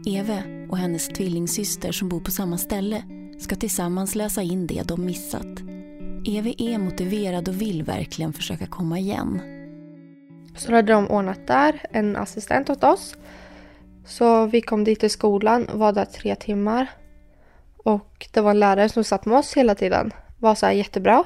Eve 0.06 0.53
och 0.74 0.78
hennes 0.78 1.08
tvillingsyster 1.08 1.92
som 1.92 2.08
bor 2.08 2.20
på 2.20 2.30
samma 2.30 2.58
ställe 2.58 3.02
ska 3.38 3.56
tillsammans 3.56 4.14
läsa 4.14 4.42
in 4.42 4.66
det 4.66 4.82
de 4.82 5.04
missat. 5.04 5.60
Evi 6.26 6.54
är 6.58 6.78
motiverad 6.78 7.48
och 7.48 7.60
vill 7.60 7.82
verkligen 7.82 8.32
försöka 8.32 8.66
komma 8.66 8.98
igen. 8.98 9.40
Så 10.56 10.74
hade 10.74 10.92
de 10.92 11.10
ordnat 11.10 11.46
där, 11.46 11.80
en 11.90 12.16
assistent 12.16 12.70
åt 12.70 12.84
oss. 12.84 13.16
Så 14.06 14.46
vi 14.46 14.60
kom 14.60 14.84
dit 14.84 15.00
till 15.00 15.10
skolan, 15.10 15.66
var 15.72 15.92
där 15.92 16.04
tre 16.04 16.34
timmar. 16.34 16.90
Och 17.76 18.28
det 18.32 18.40
var 18.40 18.50
en 18.50 18.60
lärare 18.60 18.88
som 18.88 19.04
satt 19.04 19.26
med 19.26 19.38
oss 19.38 19.56
hela 19.56 19.74
tiden. 19.74 20.12
Var 20.38 20.54
så 20.54 20.66
här 20.66 20.72
jättebra. 20.72 21.24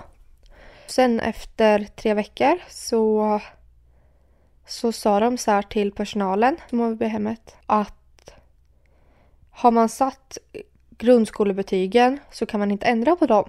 Sen 0.87 1.21
efter 1.21 1.85
tre 1.97 2.14
veckor 2.14 2.59
så 2.69 3.40
så 4.67 4.93
sa 4.93 5.21
de 5.21 5.38
så 5.38 5.50
här 5.50 5.62
till 5.62 5.93
personalen 5.93 6.57
på 6.71 6.76
HVB-hemmet 6.76 7.57
att 7.67 7.98
har 9.59 9.71
man 9.71 9.88
satt 9.88 10.38
grundskolebetygen 10.91 12.19
så 12.31 12.47
kan 12.47 12.61
man 12.61 12.71
inte 12.71 12.87
ändra 12.87 13.17
på 13.17 13.27
dem. 13.27 13.49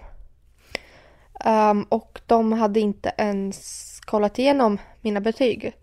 Um, 1.45 1.83
och 1.83 2.21
de 2.25 2.53
hade 2.53 2.79
inte 2.79 3.11
ens 3.17 3.99
kollat 3.99 4.39
igenom 4.39 4.77
mina 5.01 5.19
betyg. 5.21 5.73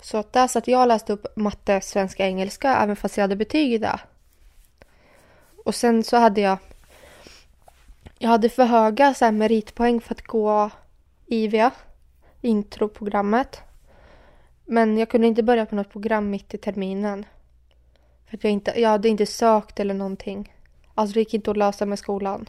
Så 0.00 0.18
att 0.18 0.32
där 0.32 0.46
satt 0.46 0.68
jag 0.68 0.80
och 0.80 0.86
läste 0.86 1.12
upp 1.12 1.36
matte, 1.36 1.80
svenska, 1.80 2.26
engelska 2.26 2.76
även 2.76 2.96
fast 2.96 3.16
jag 3.16 3.24
hade 3.24 3.36
betyg 3.36 3.72
i 3.72 3.78
det. 3.78 4.00
Och 5.64 5.74
sen 5.74 6.04
så 6.04 6.16
hade 6.16 6.40
jag 6.40 6.58
jag 8.18 8.28
hade 8.28 8.48
för 8.48 8.64
höga 8.64 9.14
så 9.14 9.24
här, 9.24 9.32
meritpoäng 9.32 10.00
för 10.00 10.14
att 10.14 10.26
gå 10.26 10.70
IVA, 11.26 11.70
introprogrammet. 12.40 13.60
Men 14.64 14.98
jag 14.98 15.08
kunde 15.08 15.26
inte 15.26 15.42
börja 15.42 15.66
på 15.66 15.74
något 15.74 15.92
program 15.92 16.30
mitt 16.30 16.54
i 16.54 16.58
terminen. 16.58 17.24
För 18.30 18.36
att 18.36 18.44
jag, 18.44 18.52
inte, 18.52 18.80
jag 18.80 18.88
hade 18.88 19.08
inte 19.08 19.26
sökt 19.26 19.80
eller 19.80 19.94
någonting. 19.94 20.54
Alltså 20.94 21.14
det 21.14 21.20
gick 21.20 21.34
inte 21.34 21.50
att 21.50 21.56
lösa 21.56 21.86
med 21.86 21.98
skolan. 21.98 22.48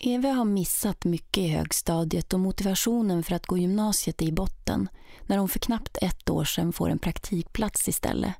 Eve 0.00 0.28
har 0.28 0.44
missat 0.44 1.04
mycket 1.04 1.38
i 1.38 1.48
högstadiet 1.48 2.32
och 2.32 2.40
motivationen 2.40 3.22
för 3.22 3.34
att 3.34 3.46
gå 3.46 3.58
gymnasiet 3.58 4.22
är 4.22 4.26
i 4.26 4.32
botten 4.32 4.88
när 5.26 5.38
hon 5.38 5.48
för 5.48 5.58
knappt 5.58 5.98
ett 6.02 6.30
år 6.30 6.44
sedan 6.44 6.72
får 6.72 6.90
en 6.90 6.98
praktikplats 6.98 7.88
istället. 7.88 8.34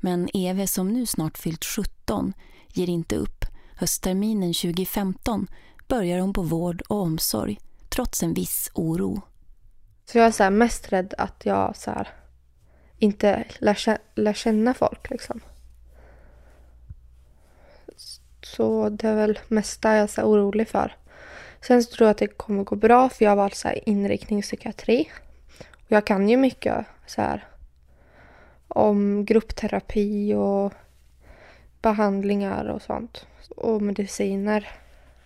Men 0.00 0.36
Eve 0.36 0.66
som 0.66 0.88
nu 0.92 1.06
snart 1.06 1.38
fyllt 1.38 1.64
17 1.64 2.32
ger 2.68 2.88
inte 2.88 3.16
upp. 3.16 3.44
Höstterminen 3.76 4.54
2015 4.54 5.46
börjar 5.88 6.20
hon 6.20 6.32
på 6.32 6.42
vård 6.42 6.82
och 6.88 7.02
omsorg 7.02 7.58
trots 7.88 8.22
en 8.22 8.34
viss 8.34 8.70
oro. 8.74 9.22
Så 10.04 10.18
jag 10.18 10.26
är 10.26 10.30
så 10.30 10.50
mest 10.50 10.92
rädd 10.92 11.14
att 11.18 11.42
jag 11.44 11.76
så 11.76 12.04
inte 12.98 13.44
lär, 13.58 13.98
lär 14.14 14.32
känna 14.32 14.74
folk 14.74 15.10
liksom. 15.10 15.40
Så 18.58 18.88
det 18.88 19.08
är 19.08 19.14
väl 19.14 19.38
mesta 19.48 19.94
jag 19.94 20.02
är 20.02 20.06
så 20.06 20.22
orolig 20.22 20.68
för. 20.68 20.96
Sen 21.60 21.82
så 21.82 21.90
tror 21.90 22.06
jag 22.06 22.10
att 22.10 22.18
det 22.18 22.26
kommer 22.26 22.64
gå 22.64 22.76
bra 22.76 23.08
för 23.08 23.24
jag 23.24 23.30
har 23.30 23.36
valt 23.36 23.54
så 23.54 23.68
här 23.68 23.88
inriktning 23.88 24.42
psykiatri. 24.42 25.10
Och 25.58 25.92
jag 25.92 26.06
kan 26.06 26.28
ju 26.28 26.36
mycket 26.36 26.86
så 27.06 27.22
här 27.22 27.46
om 28.68 29.24
gruppterapi 29.24 30.34
och 30.34 30.72
behandlingar 31.82 32.64
och 32.64 32.82
sånt. 32.82 33.26
Och 33.56 33.82
mediciner. 33.82 34.68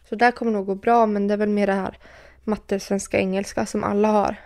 Så 0.09 0.15
där 0.15 0.31
kommer 0.31 0.53
nog 0.53 0.67
gå 0.67 0.75
bra 0.75 1.07
men 1.07 1.29
det 1.29 1.35
är 1.35 1.39
väl 1.39 1.49
mer 1.49 1.67
det 1.67 1.73
här 1.73 1.99
matte, 2.45 2.81
svenska, 2.81 3.19
engelska 3.19 3.67
som 3.67 3.85
alla 3.85 4.09
har. 4.09 4.37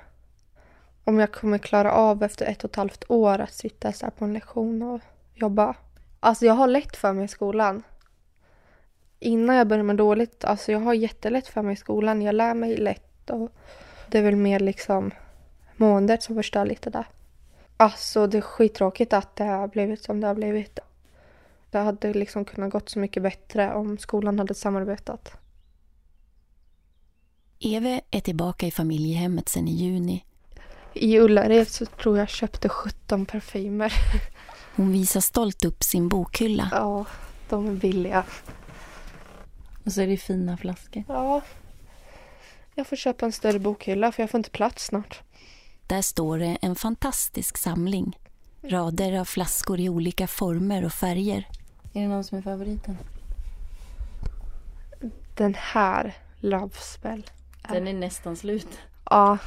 Om 1.05 1.19
jag 1.19 1.33
kommer 1.33 1.59
klara 1.59 1.93
av 1.93 2.23
efter 2.23 2.47
ett 2.47 2.65
och 2.65 2.71
ett 2.71 2.77
halvt 2.77 3.05
år 3.09 3.39
att 3.39 3.55
sitta 3.55 3.93
så 3.93 4.11
på 4.19 4.25
en 4.25 4.33
lektion 4.33 4.83
och 4.83 5.01
jobba. 5.35 5.75
Alltså 6.21 6.47
jag 6.47 6.55
har 6.55 6.67
lätt 6.67 6.97
för 6.97 7.13
mig 7.13 7.25
i 7.25 7.29
skolan. 7.29 7.83
Innan 9.19 9.57
jag 9.57 9.69
började 9.69 9.83
med 9.83 9.97
dåligt, 9.97 10.45
alltså 10.45 10.73
jag 10.73 10.81
har 10.81 10.95
jättelätt 10.95 11.49
för 11.49 11.63
mig 11.63 11.73
i 11.73 11.77
skolan. 11.77 12.23
Jag 12.23 12.35
lär 12.35 12.55
mig 12.55 12.77
lätt 12.77 13.31
och 13.31 13.53
det 14.11 14.19
är 14.19 14.23
väl 14.23 14.37
mer 14.37 14.61
liksom 14.61 15.11
måendet 15.77 16.23
som 16.23 16.35
förstör 16.35 16.67
lite 16.67 16.91
där. 16.91 17.07
Alltså 17.77 18.27
det 18.27 18.39
är 18.39 18.43
skittråkigt 18.43 19.13
att 19.13 19.37
det 19.37 19.45
har 19.45 19.69
blivit 19.69 20.03
som 20.03 20.21
det 20.21 20.27
har 20.27 20.35
blivit. 20.35 20.79
Det 21.71 21.79
hade 21.79 22.13
liksom 22.13 22.45
kunnat 22.45 22.71
gått 22.71 22.89
så 22.89 22.99
mycket 22.99 23.23
bättre 23.23 23.75
om 23.75 23.99
skolan 23.99 24.39
hade 24.39 24.55
samarbetat. 24.55 25.33
Eve 27.59 28.01
är 28.11 28.21
tillbaka 28.21 28.67
i 28.67 28.71
familjehemmet 28.71 29.49
sedan 29.49 29.69
i 29.69 29.73
juni. 29.73 30.25
I 30.93 31.19
Ullared 31.19 31.69
så 31.69 31.87
tror 31.87 32.19
jag 32.19 32.29
köpte 32.29 32.69
17 32.69 33.27
parfymer. 33.27 33.93
Hon 34.77 34.93
visar 34.93 35.21
stolt 35.21 35.65
upp 35.65 35.83
sin 35.83 36.09
bokhylla. 36.09 36.69
Ja, 36.73 37.05
de 37.49 37.67
är 37.67 37.73
billiga. 37.73 38.25
Och 39.87 39.93
så 39.93 40.01
är 40.01 40.07
det 40.07 40.17
fina 40.17 40.57
flaskor. 40.57 41.05
Ja. 41.09 41.43
Jag 42.75 42.87
får 42.87 42.97
köpa 42.97 43.27
en 43.27 43.33
större 43.33 43.59
bokhylla 43.59 44.13
för 44.13 44.23
jag 44.23 44.31
får 44.31 44.39
inte 44.39 44.51
plats 44.51 44.85
snart. 44.85 45.23
Där 45.87 46.03
står 46.03 46.39
det 46.39 46.59
en 46.63 46.75
fantastisk 46.75 47.59
samling. 47.59 48.19
Rader 48.63 49.13
av 49.21 49.25
flaskor 49.25 49.81
i 49.81 49.89
olika 49.89 50.27
former 50.27 50.85
och 50.85 50.93
färger. 50.93 51.49
Är 51.93 52.01
det 52.03 52.09
någon 52.09 52.25
som 52.25 52.39
är 52.39 52.43
favoriten? 52.43 52.97
Den 55.37 55.55
här, 55.59 56.15
Love 56.41 56.75
Spell. 56.75 57.31
Den 57.69 57.89
är 57.89 57.95
nästan 57.95 58.37
slut. 58.37 58.79
Ja, 59.11 59.39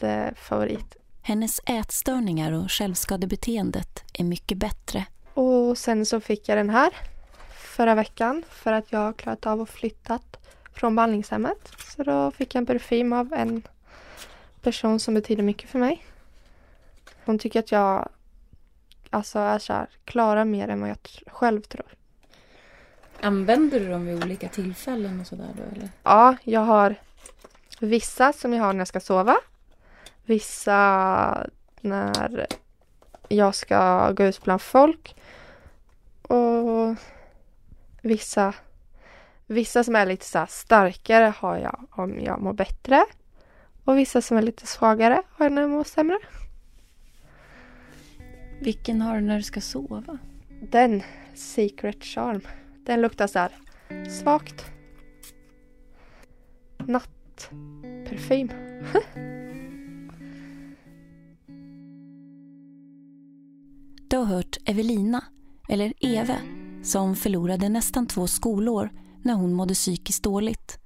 det 0.00 0.08
är 0.08 0.34
favorit. 0.34 0.96
Hennes 1.22 1.60
ätstörningar 1.66 2.52
och 2.52 2.72
självskadebeteendet 2.72 4.04
är 4.12 4.24
mycket 4.24 4.58
bättre. 4.58 5.04
Och 5.34 5.78
sen 5.78 6.06
så 6.06 6.20
fick 6.20 6.48
jag 6.48 6.58
den 6.58 6.70
här 6.70 6.92
förra 7.78 7.94
veckan 7.94 8.44
för 8.50 8.72
att 8.72 8.92
jag 8.92 8.98
har 8.98 9.12
klarat 9.12 9.46
av 9.46 9.60
att 9.60 9.70
flytta 9.70 10.18
från 10.72 10.96
behandlingshemmet. 10.96 11.72
Så 11.78 12.02
då 12.02 12.30
fick 12.30 12.54
jag 12.54 12.60
en 12.60 12.66
parfym 12.66 13.12
av 13.12 13.32
en 13.32 13.62
person 14.62 15.00
som 15.00 15.14
betyder 15.14 15.42
mycket 15.42 15.70
för 15.70 15.78
mig. 15.78 16.04
Hon 17.24 17.38
tycker 17.38 17.60
att 17.60 17.72
jag 17.72 18.08
alltså 19.10 19.38
är 19.38 19.58
så 19.58 19.72
här, 19.72 19.86
klarar 20.04 20.44
mer 20.44 20.68
än 20.68 20.80
vad 20.80 20.90
jag 20.90 20.98
själv 21.26 21.62
tror. 21.62 21.86
Använder 23.20 23.80
du 23.80 23.88
dem 23.88 24.06
vid 24.06 24.24
olika 24.24 24.48
tillfällen 24.48 25.20
och 25.20 25.26
sådär 25.26 25.48
då 25.56 25.76
eller? 25.76 25.90
Ja, 26.02 26.36
jag 26.42 26.60
har 26.60 26.94
vissa 27.80 28.32
som 28.32 28.52
jag 28.52 28.64
har 28.64 28.72
när 28.72 28.80
jag 28.80 28.88
ska 28.88 29.00
sova. 29.00 29.36
Vissa 30.24 31.46
när 31.80 32.46
jag 33.28 33.54
ska 33.54 34.10
gå 34.12 34.24
ut 34.24 34.42
bland 34.42 34.62
folk. 34.62 35.16
Och 36.22 36.96
vissa, 38.02 38.54
vissa 39.46 39.84
som 39.84 39.96
är 39.96 40.06
lite 40.06 40.26
så 40.26 40.46
starkare 40.48 41.32
har 41.36 41.56
jag 41.56 41.86
om 41.90 42.20
jag 42.20 42.40
mår 42.40 42.52
bättre. 42.52 43.04
Och 43.84 43.98
vissa 43.98 44.22
som 44.22 44.36
är 44.36 44.42
lite 44.42 44.66
svagare 44.66 45.22
har 45.30 45.44
jag 45.44 45.52
när 45.52 45.62
jag 45.62 45.70
mår 45.70 45.84
sämre. 45.84 46.18
Vilken 48.60 49.00
har 49.00 49.14
du 49.14 49.20
när 49.20 49.36
du 49.36 49.42
ska 49.42 49.60
sova? 49.60 50.18
Den, 50.62 51.02
Secret 51.34 52.04
Charm. 52.04 52.40
Den 52.86 53.00
luktar 53.00 53.26
så 53.26 53.38
här 53.38 53.52
svagt. 54.10 54.64
Nattparfym. 56.78 58.50
du 64.08 64.16
har 64.16 64.24
hört 64.24 64.56
Evelina, 64.64 65.24
eller 65.68 65.92
Eve, 66.00 66.38
som 66.82 67.16
förlorade 67.16 67.68
nästan 67.68 68.06
två 68.06 68.26
skolår 68.26 68.90
när 69.22 69.34
hon 69.34 69.52
mådde 69.52 69.74
psykiskt 69.74 70.22
dåligt. 70.22 70.78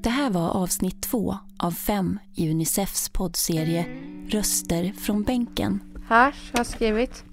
Det 0.00 0.10
här 0.10 0.30
var 0.30 0.50
avsnitt 0.50 1.02
två 1.02 1.36
av 1.58 1.70
fem 1.70 2.18
i 2.34 2.50
Unicefs 2.50 3.08
poddserie 3.08 3.86
Röster 4.28 4.92
från 4.92 5.22
bänken. 5.22 5.80
Här 6.08 6.24
har 6.24 6.58
jag 6.58 6.66
skrivit 6.66 7.24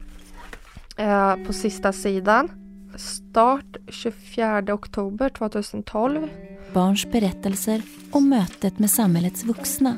eh, 0.98 1.36
på 1.36 1.54
sista 1.54 1.94
sidan. 1.94 2.50
Start 2.98 3.78
24 3.88 4.64
oktober 4.74 5.30
2012. 5.30 6.28
Barns 6.74 7.12
berättelser 7.12 7.82
om 8.12 8.30
mötet 8.30 8.80
med 8.80 8.92
samhällets 8.92 9.44
vuxna. 9.44 9.98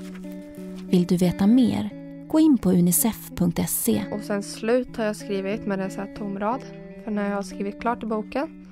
Vill 0.89 1.05
du 1.05 1.17
veta 1.17 1.47
mer? 1.47 1.89
Gå 2.27 2.39
in 2.39 2.57
på 2.57 2.71
unicef.se. 2.71 4.03
Och 4.11 4.21
sen 4.21 4.43
slut 4.43 4.97
har 4.97 5.05
jag 5.05 5.15
skrivit 5.15 5.65
med 5.65 5.79
en 5.79 5.91
så 5.91 6.01
här 6.01 6.15
tom 6.15 6.39
rad. 6.39 6.61
För 7.07 7.11
när 7.11 7.29
jag 7.29 7.35
har 7.35 7.43
skrivit 7.43 7.81
klart 7.81 8.03
i 8.03 8.05
boken. 8.05 8.67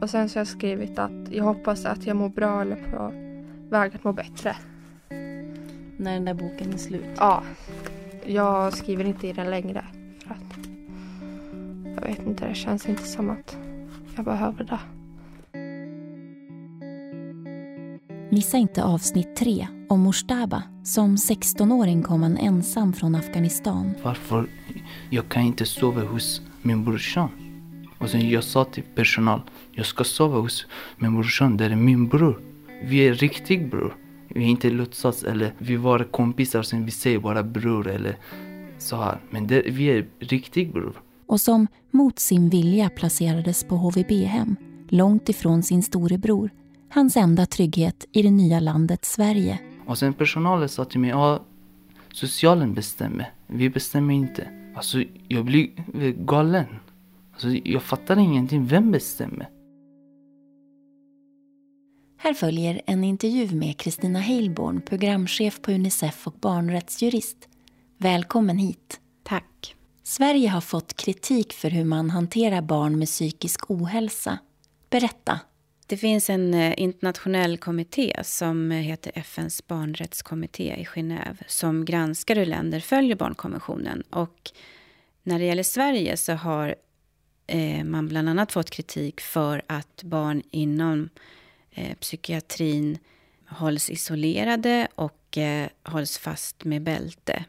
Och 0.00 0.10
sen 0.10 0.28
så 0.28 0.38
har 0.38 0.40
jag 0.40 0.46
skrivit 0.48 0.98
att 0.98 1.30
jag 1.30 1.44
hoppas 1.44 1.84
att 1.84 2.06
jag 2.06 2.16
mår 2.16 2.28
bra 2.28 2.60
eller 2.62 2.76
på 2.76 3.12
väg 3.70 3.94
att 3.94 4.04
må 4.04 4.12
bättre. 4.12 4.56
När 5.96 6.12
den 6.12 6.24
där 6.24 6.34
boken 6.34 6.72
är 6.72 6.76
slut? 6.76 7.04
Ja. 7.16 7.42
Jag 8.26 8.72
skriver 8.72 9.04
inte 9.04 9.28
i 9.28 9.32
den 9.32 9.50
längre. 9.50 9.84
För 10.26 10.34
att 10.34 10.58
jag 11.94 12.02
vet 12.02 12.26
inte, 12.26 12.48
det 12.48 12.54
känns 12.54 12.88
inte 12.88 13.02
som 13.02 13.30
att 13.30 13.56
jag 14.16 14.24
behöver 14.24 14.64
det. 14.64 14.80
Missa 18.30 18.56
inte 18.56 18.84
avsnitt 18.84 19.36
tre 19.36 19.66
om 19.88 20.00
Moshtaba. 20.00 20.62
Som 20.84 21.16
16-åring 21.16 22.02
kom 22.02 22.22
han 22.22 22.36
ensam 22.36 22.92
från 22.92 23.14
Afghanistan. 23.14 23.94
Varför 24.02 24.46
jag 25.10 25.28
kan 25.28 25.42
inte 25.42 25.66
sova 25.66 26.04
hos 26.04 26.42
min 26.62 26.84
brorsan? 26.84 27.39
Och 28.00 28.10
sen 28.10 28.30
jag 28.30 28.44
sa 28.44 28.64
till 28.64 28.82
personal, 28.94 29.40
jag 29.72 29.86
ska 29.86 30.04
sova 30.04 30.38
hos 30.38 30.66
min 30.96 31.14
brorsan, 31.14 31.56
det 31.56 31.64
är 31.64 31.76
min 31.76 32.08
bror. 32.08 32.40
Vi 32.82 32.98
är 32.98 33.14
riktig 33.14 33.70
bror. 33.70 33.96
Vi 34.28 34.44
är 34.44 34.48
inte 34.48 34.70
låtsas 34.70 35.22
eller 35.22 35.52
vi 35.58 35.76
var 35.76 36.04
kompisar 36.04 36.62
som 36.62 36.84
vi 36.84 36.90
säger 36.90 37.18
bara 37.18 37.42
bror 37.42 37.88
eller 37.88 38.16
så 38.78 38.96
här. 38.96 39.18
Men 39.30 39.46
det, 39.46 39.62
vi 39.66 39.84
är 39.84 40.06
riktig 40.18 40.72
bror. 40.72 41.02
Och 41.26 41.40
som 41.40 41.66
mot 41.90 42.18
sin 42.18 42.48
vilja 42.48 42.88
placerades 42.88 43.64
på 43.64 43.76
HVB-hem, 43.76 44.56
långt 44.88 45.28
ifrån 45.28 45.62
sin 45.62 45.82
storebror. 45.82 46.50
Hans 46.88 47.16
enda 47.16 47.46
trygghet 47.46 48.06
i 48.12 48.22
det 48.22 48.30
nya 48.30 48.60
landet 48.60 49.04
Sverige. 49.04 49.58
Och 49.86 49.98
sen 49.98 50.14
personalen 50.14 50.68
sa 50.68 50.84
till 50.84 51.00
mig, 51.00 51.10
ja, 51.10 51.42
socialen 52.12 52.74
bestämmer. 52.74 53.32
Vi 53.46 53.70
bestämmer 53.70 54.14
inte. 54.14 54.48
Alltså, 54.76 55.02
jag 55.28 55.44
blir 55.44 55.68
galen. 56.12 56.66
Alltså, 57.44 57.60
jag 57.64 57.82
fattar 57.82 58.18
ingenting. 58.18 58.66
Vem 58.66 58.90
bestämmer? 58.90 59.48
Här 62.18 62.34
följer 62.34 62.80
en 62.86 63.04
intervju 63.04 63.54
med 63.54 63.78
Kristina 63.78 64.18
Heilborn, 64.18 64.80
programchef 64.80 65.60
på 65.62 65.72
Unicef 65.72 66.26
och 66.26 66.32
barnrättsjurist. 66.32 67.48
Välkommen 67.98 68.58
hit. 68.58 69.00
Tack. 69.22 69.76
Sverige 70.02 70.48
har 70.48 70.60
fått 70.60 70.96
kritik 70.96 71.52
för 71.52 71.70
hur 71.70 71.84
man 71.84 72.10
hanterar 72.10 72.62
barn 72.62 72.98
med 72.98 73.08
psykisk 73.08 73.70
ohälsa. 73.70 74.38
Berätta. 74.90 75.40
Det 75.86 75.96
finns 75.96 76.30
en 76.30 76.54
eh, 76.54 76.74
internationell 76.76 77.58
kommitté 77.58 78.12
som 78.24 78.70
heter 78.70 79.12
FNs 79.14 79.66
barnrättskommitté 79.66 80.74
i 80.74 80.84
Genève 80.84 81.36
som 81.46 81.84
granskar 81.84 82.36
hur 82.36 82.46
länder 82.46 82.80
följer 82.80 83.16
barnkonventionen. 83.16 84.02
Och 84.10 84.50
när 85.22 85.38
det 85.38 85.44
gäller 85.44 85.62
Sverige 85.62 86.16
så 86.16 86.32
har 86.32 86.74
eh, 87.50 87.84
man 87.84 88.08
bland 88.08 88.28
annat 88.28 88.52
fått 88.52 88.70
kritik 88.70 89.20
för 89.20 89.62
att 89.66 90.02
barn 90.02 90.42
inom 90.50 91.08
eh, 91.70 91.94
psykiatrin 91.94 92.98
hålls 93.48 93.90
isolerade 93.90 94.88
och 94.94 95.38
eh, 95.38 95.68
hålls 95.82 96.18
fast 96.18 96.64
med 96.64 96.82
bälte. 96.82 97.44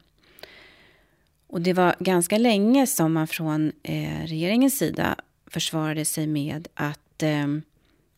Och 1.48 1.62
det 1.62 1.74
var 1.74 1.96
ganska 2.00 2.38
länge 2.38 2.88
som 2.88 3.14
man 3.14 3.28
från 3.28 3.72
eh, 3.84 4.26
regeringens 4.26 4.78
sida 4.78 5.16
försvarade 5.48 6.06
sig 6.06 6.28
med 6.28 6.68
att 6.74 7.24
eh, 7.24 7.48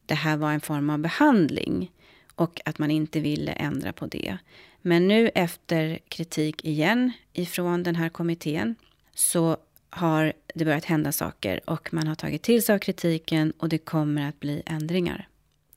det 0.05 0.15
här 0.15 0.37
var 0.37 0.51
en 0.51 0.61
form 0.61 0.89
av 0.89 0.99
behandling 0.99 1.91
och 2.35 2.61
att 2.65 2.79
man 2.79 2.91
inte 2.91 3.19
ville 3.19 3.51
ändra 3.51 3.93
på 3.93 4.05
det. 4.05 4.37
Men 4.81 5.07
nu 5.07 5.29
efter 5.35 5.99
kritik 6.09 6.65
igen 6.65 7.11
ifrån 7.33 7.83
den 7.83 7.95
här 7.95 8.09
kommittén 8.09 8.75
så 9.15 9.57
har 9.95 10.33
det 10.55 10.65
börjat 10.65 10.85
hända 10.85 11.11
saker 11.11 11.69
och 11.69 11.93
man 11.93 12.07
har 12.07 12.15
tagit 12.15 12.41
till 12.41 12.63
sig 12.63 12.75
av 12.75 12.79
kritiken 12.79 13.53
och 13.57 13.69
det 13.69 13.77
kommer 13.77 14.29
att 14.29 14.39
bli 14.39 14.63
ändringar. 14.65 15.27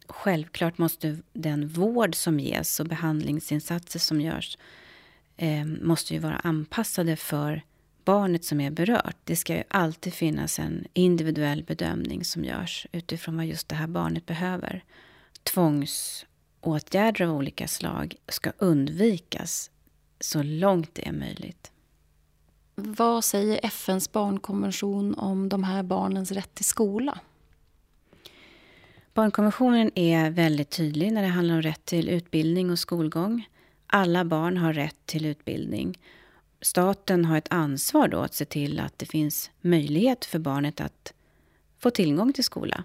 Självklart 0.08 0.78
måste 0.78 1.18
den 1.32 1.68
vård 1.68 2.14
som 2.14 2.40
ges 2.40 2.80
och 2.80 2.86
behandlingsinsatser 2.86 3.98
som 3.98 4.20
görs 4.20 4.58
eh, 5.36 5.64
måste 5.64 6.14
ju 6.14 6.20
vara 6.20 6.36
anpassade 6.36 7.16
för 7.16 7.62
barnet 8.04 8.44
som 8.44 8.60
är 8.60 8.70
berört. 8.70 9.16
Det 9.24 9.36
ska 9.36 9.56
ju 9.56 9.62
alltid 9.68 10.14
finnas 10.14 10.58
en 10.58 10.86
individuell 10.92 11.62
bedömning 11.62 12.24
som 12.24 12.44
görs 12.44 12.86
utifrån 12.92 13.36
vad 13.36 13.46
just 13.46 13.68
det 13.68 13.74
här 13.74 13.86
barnet 13.86 14.26
behöver. 14.26 14.84
Tvångsåtgärder 15.42 17.24
av 17.24 17.36
olika 17.36 17.68
slag 17.68 18.14
ska 18.28 18.52
undvikas 18.58 19.70
så 20.20 20.42
långt 20.42 20.94
det 20.94 21.08
är 21.08 21.12
möjligt. 21.12 21.72
Vad 22.78 23.24
säger 23.24 23.60
FNs 23.62 24.12
barnkonvention 24.12 25.14
om 25.14 25.48
de 25.48 25.64
här 25.64 25.82
barnens 25.82 26.32
rätt 26.32 26.54
till 26.54 26.64
skola? 26.64 27.18
Barnkonventionen 29.14 29.90
är 29.94 30.30
väldigt 30.30 30.70
tydlig 30.70 31.12
när 31.12 31.22
det 31.22 31.28
handlar 31.28 31.54
om 31.54 31.62
rätt 31.62 31.84
till 31.84 32.08
utbildning 32.08 32.70
och 32.70 32.78
skolgång. 32.78 33.48
Alla 33.86 34.24
barn 34.24 34.56
har 34.56 34.72
rätt 34.72 34.96
till 35.06 35.24
utbildning. 35.24 35.98
Staten 36.60 37.24
har 37.24 37.38
ett 37.38 37.52
ansvar 37.52 38.08
då 38.08 38.18
att 38.18 38.34
se 38.34 38.44
till 38.44 38.80
att 38.80 38.98
det 38.98 39.06
finns 39.06 39.50
möjlighet 39.60 40.24
för 40.24 40.38
barnet 40.38 40.80
att 40.80 41.12
få 41.78 41.90
tillgång 41.90 42.32
till 42.32 42.44
skola. 42.44 42.84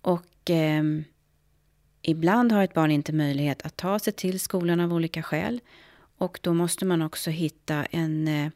Och 0.00 0.50
eh, 0.50 0.82
ibland 2.02 2.52
har 2.52 2.64
ett 2.64 2.74
barn 2.74 2.90
inte 2.90 3.12
möjlighet 3.12 3.62
att 3.62 3.76
ta 3.76 3.98
sig 3.98 4.12
till 4.12 4.40
skolan 4.40 4.80
av 4.80 4.92
olika 4.92 5.22
skäl. 5.22 5.60
Och 6.18 6.38
då 6.42 6.54
måste 6.54 6.84
man 6.84 7.02
också 7.02 7.30
hitta 7.30 7.84
en, 7.84 8.28
eh, 8.28 8.50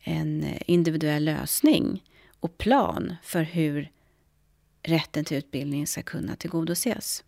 en 0.00 0.58
individuell 0.66 1.24
lösning 1.24 2.04
och 2.40 2.58
plan 2.58 3.16
för 3.22 3.42
hur 3.42 3.90
rätten 4.82 5.24
till 5.24 5.36
utbildning 5.36 5.86
ska 5.86 6.02
kunna 6.02 6.36
tillgodoses. 6.36 7.24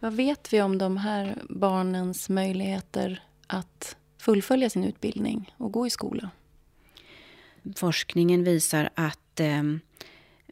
Vad 0.00 0.12
vet 0.12 0.52
vi 0.52 0.62
om 0.62 0.78
de 0.78 0.96
här 0.96 1.42
barnens 1.48 2.28
möjligheter 2.28 3.22
att 3.46 3.96
fullfölja 4.18 4.70
sin 4.70 4.84
utbildning 4.84 5.54
och 5.56 5.72
gå 5.72 5.86
i 5.86 5.90
skola? 5.90 6.30
Forskningen 7.76 8.44
visar 8.44 8.90
att 8.94 9.40
eh, 9.40 9.62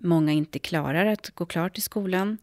många 0.00 0.32
inte 0.32 0.58
klarar 0.58 1.06
att 1.06 1.30
gå 1.30 1.46
klart 1.46 1.78
i 1.78 1.80
skolan 1.80 2.38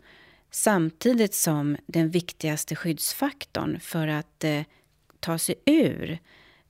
samtidigt 0.52 1.34
som 1.34 1.78
den 1.86 2.10
viktigaste 2.10 2.76
skyddsfaktorn 2.76 3.80
för 3.80 4.08
att 4.08 4.44
eh, 4.44 4.62
ta 5.20 5.38
sig 5.38 5.56
ur 5.66 6.20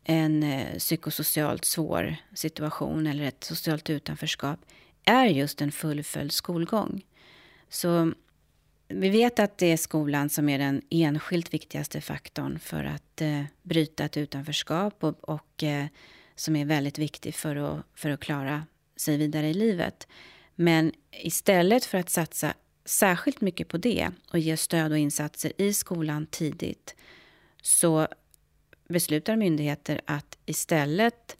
en 0.03 0.43
eh, 0.43 0.77
psykosocialt 0.77 1.65
svår 1.65 2.15
situation 2.33 3.07
eller 3.07 3.23
ett 3.23 3.43
socialt 3.43 3.89
utanförskap 3.89 4.59
är 5.05 5.25
just 5.25 5.61
en 5.61 5.71
fullföljd 5.71 6.31
skolgång. 6.31 7.05
Så 7.69 8.13
vi 8.87 9.09
vet 9.09 9.39
att 9.39 9.57
det 9.57 9.71
är 9.71 9.77
skolan 9.77 10.29
som 10.29 10.49
är 10.49 10.59
den 10.59 10.81
enskilt 10.89 11.53
viktigaste 11.53 12.01
faktorn 12.01 12.59
för 12.59 12.83
att 12.83 13.21
eh, 13.21 13.43
bryta 13.61 14.05
ett 14.05 14.17
utanförskap 14.17 15.03
och, 15.03 15.29
och 15.29 15.63
eh, 15.63 15.85
som 16.35 16.55
är 16.55 16.65
väldigt 16.65 16.99
viktig 16.99 17.35
för 17.35 17.55
att, 17.55 17.85
för 17.95 18.09
att 18.09 18.19
klara 18.19 18.63
sig 18.95 19.17
vidare 19.17 19.49
i 19.49 19.53
livet. 19.53 20.07
Men 20.55 20.91
istället 21.11 21.85
för 21.85 21.97
att 21.97 22.09
satsa 22.09 22.53
särskilt 22.85 23.41
mycket 23.41 23.67
på 23.67 23.77
det 23.77 24.09
och 24.31 24.39
ge 24.39 24.57
stöd 24.57 24.91
och 24.91 24.97
insatser 24.97 25.53
i 25.57 25.73
skolan 25.73 26.25
tidigt 26.25 26.95
så 27.61 28.07
beslutar 28.87 29.35
myndigheter 29.35 30.01
att 30.05 30.37
istället 30.45 31.37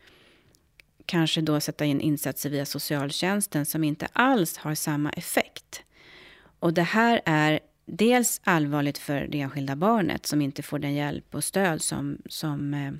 kanske 1.06 1.41
då 1.41 1.60
sätta 1.60 1.86
in 1.86 2.01
insatser 2.01 2.49
via 2.49 2.65
socialtjänsten 2.65 3.65
som 3.65 3.84
inte 3.84 4.08
alls 4.13 4.58
har 4.58 4.75
samma 4.75 5.10
effekt. 5.10 5.84
Och 6.60 6.73
det 6.73 6.84
här 6.84 7.21
är 7.25 7.60
dels 7.86 8.41
allvarligt 8.43 8.97
för 8.97 9.27
det 9.27 9.41
enskilda 9.41 9.75
barnet 9.75 10.25
som 10.25 10.41
inte 10.41 10.63
får 10.63 10.79
den 10.79 10.93
hjälp 10.93 11.36
och 11.36 11.43
stöd 11.43 11.82
som, 11.82 12.17
som 12.29 12.73
eh, 12.73 12.91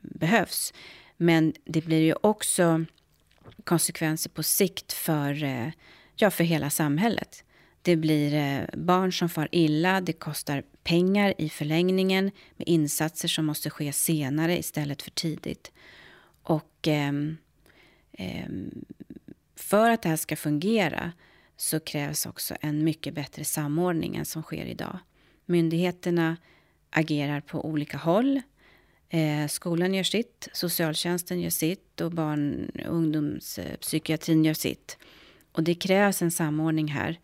behövs. 0.00 0.72
Men 1.16 1.54
det 1.64 1.84
blir 1.84 2.00
ju 2.00 2.14
också 2.20 2.84
konsekvenser 3.64 4.30
på 4.30 4.42
sikt 4.42 4.92
för, 4.92 5.44
eh, 5.44 5.68
ja, 6.16 6.30
för 6.30 6.44
hela 6.44 6.70
samhället. 6.70 7.44
Det 7.82 7.96
blir 7.96 8.34
eh, 8.34 8.78
barn 8.78 9.12
som 9.12 9.28
far 9.28 9.48
illa, 9.52 10.00
det 10.00 10.12
kostar 10.12 10.62
pengar 10.86 11.34
i 11.38 11.48
förlängningen 11.48 12.30
med 12.56 12.68
insatser 12.68 13.28
som 13.28 13.46
måste 13.46 13.70
ske 13.70 13.92
senare 13.92 14.58
istället 14.58 15.02
för 15.02 15.10
tidigt. 15.10 15.72
Och 16.42 16.88
eh, 16.88 17.12
eh, 18.12 18.48
för 19.56 19.90
att 19.90 20.02
det 20.02 20.08
här 20.08 20.16
ska 20.16 20.36
fungera 20.36 21.12
så 21.56 21.80
krävs 21.80 22.26
också 22.26 22.56
en 22.60 22.84
mycket 22.84 23.14
bättre 23.14 23.44
samordning 23.44 24.16
än 24.16 24.24
som 24.24 24.42
sker 24.42 24.66
idag. 24.66 24.98
Myndigheterna 25.46 26.36
agerar 26.90 27.40
på 27.40 27.66
olika 27.66 27.96
håll. 27.96 28.40
Eh, 29.08 29.46
skolan 29.48 29.94
gör 29.94 30.02
sitt, 30.02 30.48
socialtjänsten 30.52 31.40
gör 31.40 31.50
sitt 31.50 32.00
och 32.00 32.10
barn 32.10 32.70
och 32.86 32.94
ungdomspsykiatrin 32.94 34.40
eh, 34.40 34.46
gör 34.46 34.54
sitt. 34.54 34.98
Och 35.52 35.62
det 35.62 35.74
krävs 35.74 36.22
en 36.22 36.30
samordning 36.30 36.88
här. 36.88 37.20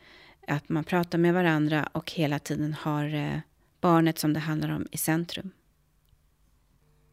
Att 0.46 0.68
man 0.68 0.84
pratar 0.84 1.18
med 1.18 1.34
varandra 1.34 1.88
och 1.92 2.12
hela 2.12 2.38
tiden 2.38 2.74
har 2.74 3.14
eh, 3.14 3.38
barnet 3.82 4.18
som 4.18 4.32
det 4.32 4.40
handlar 4.40 4.68
om 4.68 4.86
i 4.90 4.96
centrum. 4.96 5.50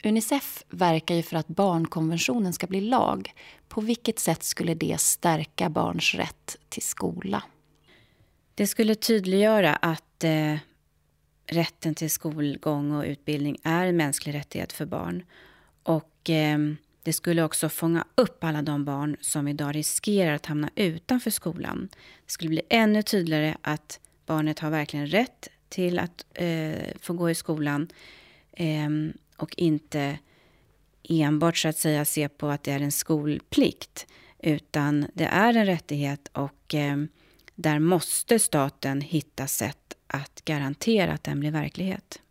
Unicef 0.04 0.64
verkar 0.70 1.16
ju 1.16 1.22
för 1.22 1.38
att 1.38 1.48
barnkonventionen 1.48 2.54
ska 2.54 2.68
bli 2.68 2.82
lag. 2.82 3.34
På 3.68 3.82
vilket 3.82 4.20
sätt 4.20 4.44
skulle 4.44 4.74
det 4.74 5.02
stärka 5.02 5.70
barns 5.70 6.14
rätt 6.14 6.58
till 6.70 6.82
skola? 6.82 7.44
Det 8.56 8.68
skulle 8.68 8.96
tydliggöra 8.96 9.76
att 9.76 10.24
eh, 10.24 10.56
rätten 11.46 11.96
till 11.96 12.12
skolgång 12.12 12.92
och 12.92 13.04
utbildning 13.04 13.58
är 13.64 13.86
en 13.86 13.98
mänsklig 13.98 14.34
rättighet 14.34 14.74
för 14.74 14.86
barn. 14.86 15.24
Och 15.84 16.30
eh, 16.30 16.58
det 17.04 17.14
skulle 17.14 17.44
också 17.44 17.70
fånga 17.70 18.06
upp 18.16 18.44
alla 18.44 18.62
de 18.62 18.86
barn 18.86 19.18
som 19.22 19.48
idag 19.48 19.76
riskerar 19.76 20.34
att 20.34 20.46
hamna 20.46 20.70
utanför 20.76 21.32
skolan. 21.32 21.90
Det 22.26 22.32
skulle 22.32 22.50
bli 22.50 22.62
ännu 22.70 23.04
tydligare 23.04 23.56
att 23.62 24.00
barnet 24.26 24.60
har 24.60 24.70
verkligen 24.70 25.08
rätt 25.08 25.48
till 25.70 26.00
att 26.00 26.26
eh, 26.34 26.98
få 27.00 27.14
gå 27.14 27.30
i 27.30 27.36
skolan. 27.36 27.88
Eh, 28.52 28.90
och 29.38 29.54
inte 29.58 30.18
enbart 31.04 31.58
så 31.58 31.68
att 31.68 31.78
säga 31.78 32.06
se 32.06 32.30
på 32.30 32.48
att 32.48 32.64
det 32.64 32.72
är 32.72 32.80
en 32.80 32.92
skolplikt 32.92 34.08
utan 34.40 35.08
det 35.14 35.26
är 35.26 35.54
en 35.54 35.66
rättighet 35.66 36.30
och 36.34 36.76
eh, 36.76 36.98
där 37.56 37.80
måste 37.80 38.40
staten 38.40 39.02
hitta 39.02 39.48
sätt 39.48 39.96
att 40.08 40.42
garantera 40.46 41.14
att 41.14 41.24
den 41.24 41.40
blir 41.40 41.52
verklighet. 41.52 42.22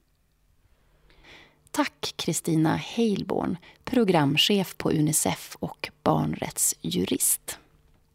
Tack 1.70 2.14
Kristina 2.16 2.76
Heilborn, 2.76 3.56
programchef 3.84 4.76
på 4.76 4.90
Unicef 4.90 5.56
och 5.60 5.90
barnrättsjurist. 6.02 7.58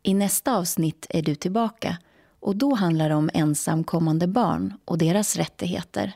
I 0.03 0.13
nästa 0.13 0.57
avsnitt 0.57 1.07
är 1.09 1.21
du 1.21 1.36
tillbaka 1.36 1.97
och 2.43 2.56
då 2.56 2.75
handlar 2.75 3.10
det 3.10 3.15
om 3.15 3.29
ensamkommande 3.34 4.27
barn 4.27 4.73
och 4.86 4.97
deras 4.97 5.36
rättigheter. 5.36 6.13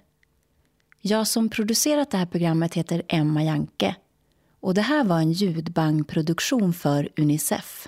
Jag 1.01 1.27
som 1.27 1.49
producerat 1.49 2.11
det 2.11 2.17
här 2.17 2.25
programmet 2.25 2.73
heter 2.73 3.03
Emma 3.07 3.43
Janke 3.43 3.95
och 4.59 4.73
det 4.73 4.81
här 4.81 5.03
var 5.03 5.19
en 5.19 5.31
ljudbangproduktion 5.31 6.73
för 6.73 7.09
Unicef. 7.17 7.87